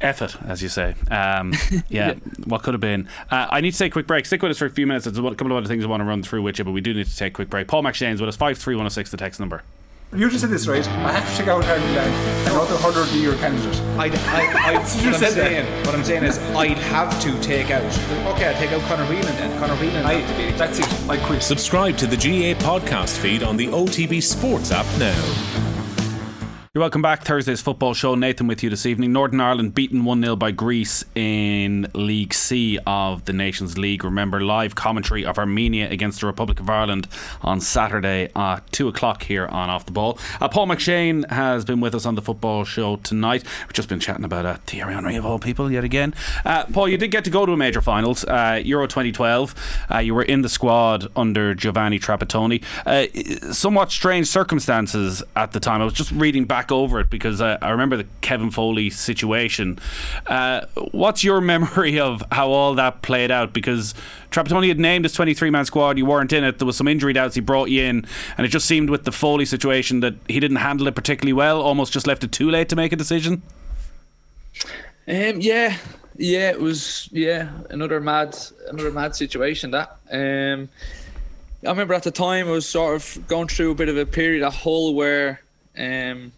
[0.00, 0.94] Effort, as you say.
[1.10, 1.52] Um,
[1.88, 3.08] yeah, what could have been.
[3.30, 4.26] Uh, I need to take a quick break.
[4.26, 5.04] Stick with us for a few minutes.
[5.06, 6.80] There's a couple of other things I want to run through with you, but we
[6.80, 7.66] do need to take a quick break.
[7.66, 9.62] Paul McShane's with us, 53106, the text number.
[10.14, 10.86] You just said this right.
[10.88, 13.78] I have to check out Ireland uh, another hundred year candidate.
[13.98, 15.64] I'd, I, I, you what, I'm said there.
[15.64, 17.82] saying, what I'm saying is I'd have to take out.
[18.34, 19.58] Okay, I'll take out Conor Whelan then.
[19.58, 20.56] Conor Whelan I, have to be.
[20.56, 21.10] that's it.
[21.10, 21.42] I quit.
[21.42, 25.77] Subscribe to the GAA podcast feed on the OTB Sports app now.
[26.78, 27.24] You're welcome back.
[27.24, 28.14] Thursday's football show.
[28.14, 29.12] Nathan with you this evening.
[29.12, 34.04] Northern Ireland beaten 1 0 by Greece in League C of the Nations League.
[34.04, 37.08] Remember, live commentary of Armenia against the Republic of Ireland
[37.42, 40.20] on Saturday at 2 o'clock here on Off the Ball.
[40.40, 43.42] Uh, Paul McShane has been with us on the football show tonight.
[43.62, 46.14] We've just been chatting about uh, Thierry Henry of all people yet again.
[46.44, 49.84] Uh, Paul, you did get to go to a major finals, uh, Euro 2012.
[49.92, 52.62] Uh, you were in the squad under Giovanni Trapattoni.
[52.86, 55.82] Uh, somewhat strange circumstances at the time.
[55.82, 59.78] I was just reading back over it because uh, I remember the Kevin Foley situation.
[60.26, 63.52] Uh, what's your memory of how all that played out?
[63.52, 63.94] Because
[64.30, 66.58] Trapattoni had named his 23 man squad, you weren't in it.
[66.58, 68.06] There was some injury doubts, he brought you in,
[68.36, 71.60] and it just seemed with the Foley situation that he didn't handle it particularly well,
[71.60, 73.42] almost just left it too late to make a decision.
[75.06, 75.76] Um, yeah,
[76.16, 78.36] yeah, it was yeah another mad
[78.68, 79.96] another mad situation that.
[80.10, 80.68] Um,
[81.64, 84.06] I remember at the time I was sort of going through a bit of a
[84.06, 85.40] period of Hull where
[85.76, 86.32] um,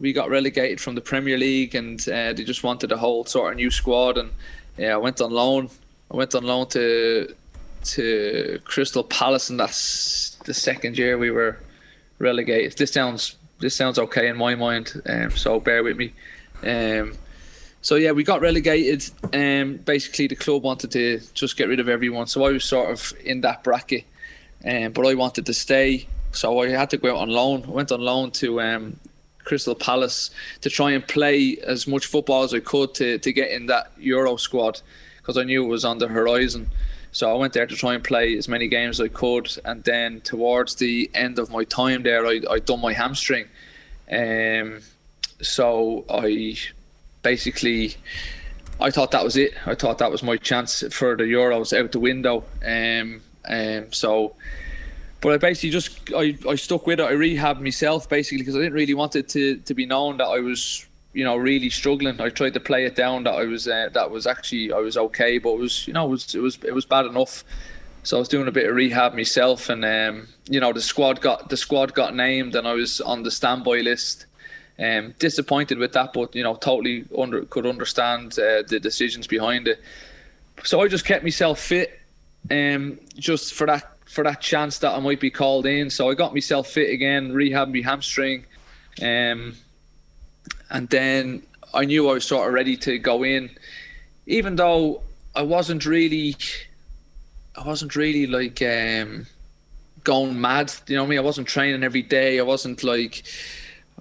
[0.00, 3.52] we got relegated from the Premier League and uh, they just wanted a whole sort
[3.52, 4.30] of new squad and
[4.78, 5.70] yeah I went on loan.
[6.10, 7.34] I went on loan to
[7.82, 11.58] to Crystal Palace and that's the second year we were
[12.18, 12.76] relegated.
[12.78, 16.14] This sounds this sounds okay in my mind, um, so bear with me.
[16.62, 17.12] Um,
[17.82, 19.04] so yeah, we got relegated.
[19.34, 22.90] Um, basically, the club wanted to just get rid of everyone, so I was sort
[22.90, 24.04] of in that bracket.
[24.64, 27.64] Um, but I wanted to stay, so I had to go out on loan.
[27.66, 28.96] I went on loan to um,
[29.44, 30.30] Crystal Palace
[30.60, 33.92] to try and play as much football as I could to, to get in that
[33.98, 34.80] Euro squad.
[35.18, 36.70] because I knew it was on the horizon.
[37.12, 39.82] So I went there to try and play as many games as I could, and
[39.84, 43.46] then towards the end of my time there, I I done my hamstring,
[44.10, 44.80] um,
[45.42, 46.56] so I
[47.22, 47.96] basically
[48.80, 49.54] I thought that was it.
[49.66, 52.44] I thought that was my chance for the Euros out the window.
[52.64, 54.34] Um, um, so,
[55.20, 57.04] but I basically just I, I stuck with it.
[57.04, 60.26] I rehabbed myself basically because I didn't really want it to, to be known that
[60.26, 62.20] I was you know really struggling.
[62.20, 64.96] I tried to play it down that I was uh, that was actually I was
[64.96, 67.44] okay, but it was you know it was it was it was bad enough.
[68.02, 71.20] So I was doing a bit of rehab myself, and um, you know the squad
[71.20, 74.26] got the squad got named, and I was on the standby list.
[74.78, 79.68] Um, disappointed with that, but you know, totally under could understand uh, the decisions behind
[79.68, 79.82] it.
[80.64, 82.00] So I just kept myself fit,
[82.50, 85.88] um, just for that for that chance that I might be called in.
[85.88, 88.44] So I got myself fit again, rehabbed my hamstring,
[89.00, 89.54] um,
[90.68, 91.42] and then
[91.72, 93.50] I knew I was sort of ready to go in,
[94.26, 95.02] even though
[95.36, 96.36] I wasn't really,
[97.56, 99.26] I wasn't really like um,
[100.02, 100.74] going mad.
[100.88, 101.18] You know what I mean?
[101.20, 102.40] I wasn't training every day.
[102.40, 103.22] I wasn't like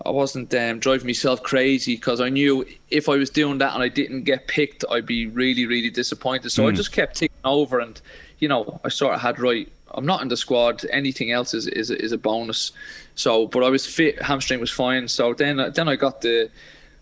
[0.06, 3.84] I wasn't um, driving myself crazy because I knew if I was doing that and
[3.84, 6.50] I didn't get picked, I'd be really, really disappointed.
[6.50, 6.70] So mm.
[6.70, 8.02] I just kept ticking over, and
[8.40, 9.72] you know, I sort of had right.
[9.94, 10.86] I'm not in the squad.
[10.92, 12.72] Anything else is is, is a bonus.
[13.16, 14.22] So, but I was fit.
[14.22, 15.08] Hamstring was fine.
[15.08, 16.50] So then then I got the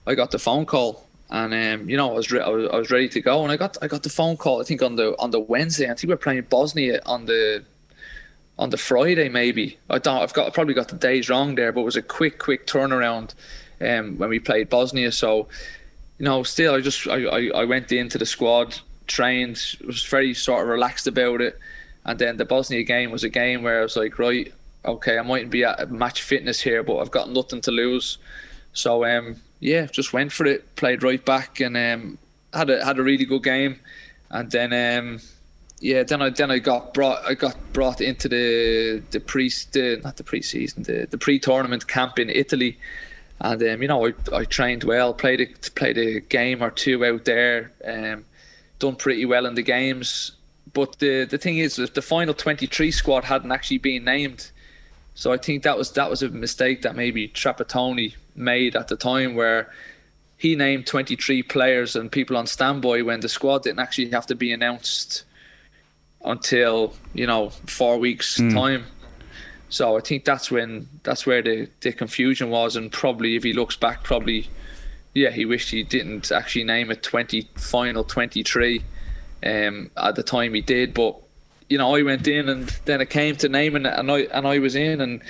[0.05, 2.77] I got the phone call, and um, you know, I was, re- I was I
[2.77, 4.61] was ready to go, and I got I got the phone call.
[4.61, 5.85] I think on the on the Wednesday.
[5.85, 7.63] I think we we're playing Bosnia on the
[8.59, 9.77] on the Friday maybe.
[9.89, 10.21] I don't.
[10.21, 12.67] I've got I probably got the days wrong there, but it was a quick, quick
[12.67, 13.33] turnaround
[13.81, 15.11] um, when we played Bosnia.
[15.11, 15.47] So,
[16.17, 20.33] you know, still, I just I, I, I went into the squad, trained, was very
[20.33, 21.59] sort of relaxed about it,
[22.07, 24.51] and then the Bosnia game was a game where I was like, right,
[24.85, 28.17] okay, I mightn't be at match fitness here, but I've got nothing to lose.
[28.71, 32.17] So, um, yeah, just went for it, played right back, and um,
[32.53, 33.79] had a had a really good game,
[34.31, 34.73] and then.
[34.73, 35.19] Um,
[35.79, 40.01] yeah, then I then I got brought I got brought into the the pre the,
[40.03, 42.79] not the pre-season the, the pre-tournament camp in Italy,
[43.39, 45.45] and um, you know I, I trained well, played a
[45.75, 48.25] played a game or two out there, um,
[48.79, 50.31] done pretty well in the games.
[50.73, 54.51] But the the thing is, the final twenty three squad hadn't actually been named,
[55.13, 58.95] so I think that was that was a mistake that maybe Trapattoni made at the
[58.95, 59.71] time where
[60.37, 64.35] he named 23 players and people on standby when the squad didn't actually have to
[64.35, 65.23] be announced
[66.23, 68.53] until you know four weeks mm.
[68.53, 68.85] time.
[69.69, 73.53] So I think that's when that's where the, the confusion was, and probably if he
[73.53, 74.47] looks back, probably
[75.13, 78.83] yeah, he wished he didn't actually name it twenty final twenty three
[79.45, 80.93] um, at the time he did.
[80.93, 81.15] But
[81.69, 84.59] you know, I went in, and then it came to naming and I and I
[84.59, 85.21] was in, and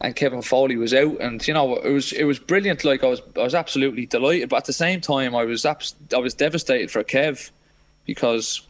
[0.00, 2.84] and Kevin Foley was out, and you know, it was it was brilliant.
[2.84, 5.96] Like I was I was absolutely delighted, but at the same time, I was abs-
[6.14, 7.50] I was devastated for Kev
[8.04, 8.62] because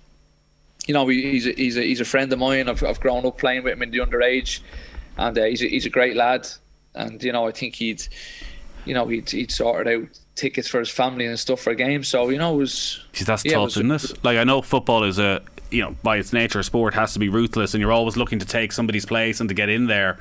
[0.87, 2.69] you know, he's a, he's a, he's a friend of mine.
[2.69, 4.61] I've, I've grown up playing with him in the underage,
[5.17, 6.47] and uh, he's a, he's a great lad.
[6.95, 8.07] And you know, I think he'd,
[8.85, 12.05] you know, he'd he'd sorted out tickets for his family and stuff for a game.
[12.05, 13.05] So you know, it was.
[13.13, 14.25] See, that's yeah, tough, isn't it?
[14.25, 17.29] Like I know football is a you know by its nature, sport has to be
[17.29, 20.19] ruthless, and you're always looking to take somebody's place and to get in there.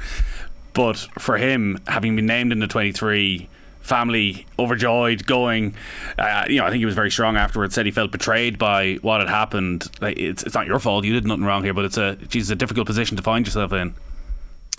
[0.73, 3.47] But for him, having been named in the 23
[3.83, 5.75] family overjoyed, going.
[6.17, 7.75] Uh, you know, I think he was very strong afterwards.
[7.75, 9.89] Said he felt betrayed by what had happened.
[10.01, 11.05] Like, it's it's not your fault.
[11.05, 13.71] You did nothing wrong here, but it's a geez, a difficult position to find yourself
[13.73, 13.93] in.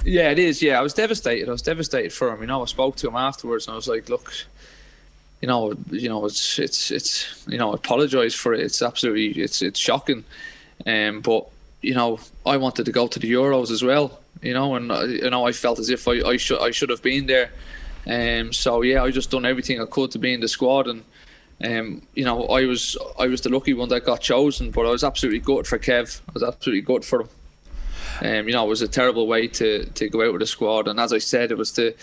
[0.04, 0.60] Yeah, it is.
[0.60, 1.48] Yeah, I was devastated.
[1.48, 2.40] I was devastated for him.
[2.40, 4.32] You know, I spoke to him afterwards, and I was like, "Look,
[5.44, 8.60] you know, you know, it's it's it's you know, apologise for it.
[8.60, 10.24] It's absolutely it's it's shocking,
[10.86, 11.46] um, but
[11.82, 14.20] you know, I wanted to go to the Euros as well.
[14.40, 16.88] You know, and uh, you know, I felt as if I, I should I should
[16.88, 17.50] have been there.
[18.06, 21.04] Um, so yeah, I just done everything I could to be in the squad, and
[21.62, 24.90] um, you know, I was I was the lucky one that got chosen, but I
[24.90, 26.22] was absolutely good for Kev.
[26.26, 27.28] I was absolutely good for him.
[28.22, 30.88] Um, you know, it was a terrible way to, to go out with the squad,
[30.88, 31.94] and as I said, it was the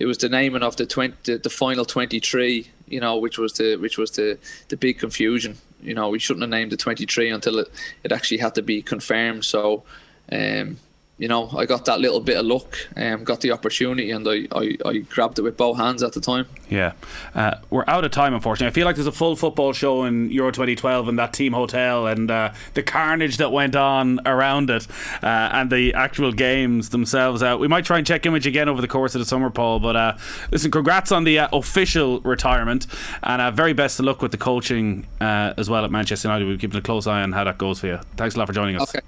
[0.00, 2.70] it was the naming of the 20, the, the final twenty three.
[2.90, 5.56] You know, which was the which was the the big confusion.
[5.82, 7.68] You know, we shouldn't have named the twenty three until it,
[8.02, 9.44] it actually had to be confirmed.
[9.44, 9.84] So,
[10.32, 10.78] um,
[11.18, 14.46] you know, I got that little bit of luck, um, got the opportunity, and I,
[14.52, 16.46] I, I grabbed it with both hands at the time.
[16.68, 16.92] Yeah,
[17.34, 18.68] uh, we're out of time, unfortunately.
[18.68, 22.06] I feel like there's a full football show in Euro 2012 in that team hotel
[22.06, 24.86] and uh, the carnage that went on around it
[25.22, 27.42] uh, and the actual games themselves.
[27.42, 29.24] Uh, we might try and check in with you again over the course of the
[29.24, 29.80] summer, Paul.
[29.80, 30.16] But uh,
[30.52, 32.86] listen, congrats on the uh, official retirement
[33.24, 36.46] and very best of luck with the coaching as well at Manchester United.
[36.46, 38.00] We're keeping a close eye on how that goes for you.
[38.16, 38.94] Thanks a lot for joining us.
[38.94, 39.04] Okay.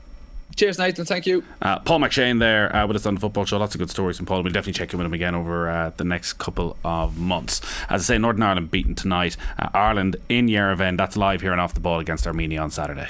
[0.60, 1.06] Cheers, Nathan.
[1.06, 1.42] Thank you.
[1.62, 3.56] Uh, Paul McShane there uh, with us on the football show.
[3.56, 4.42] Lots of good stories from Paul.
[4.42, 7.62] We'll definitely check in with him again over uh, the next couple of months.
[7.88, 9.38] As I say, Northern Ireland beaten tonight.
[9.58, 10.98] Uh, Ireland in Yerevan.
[10.98, 13.08] That's live here and off the ball against Armenia on Saturday.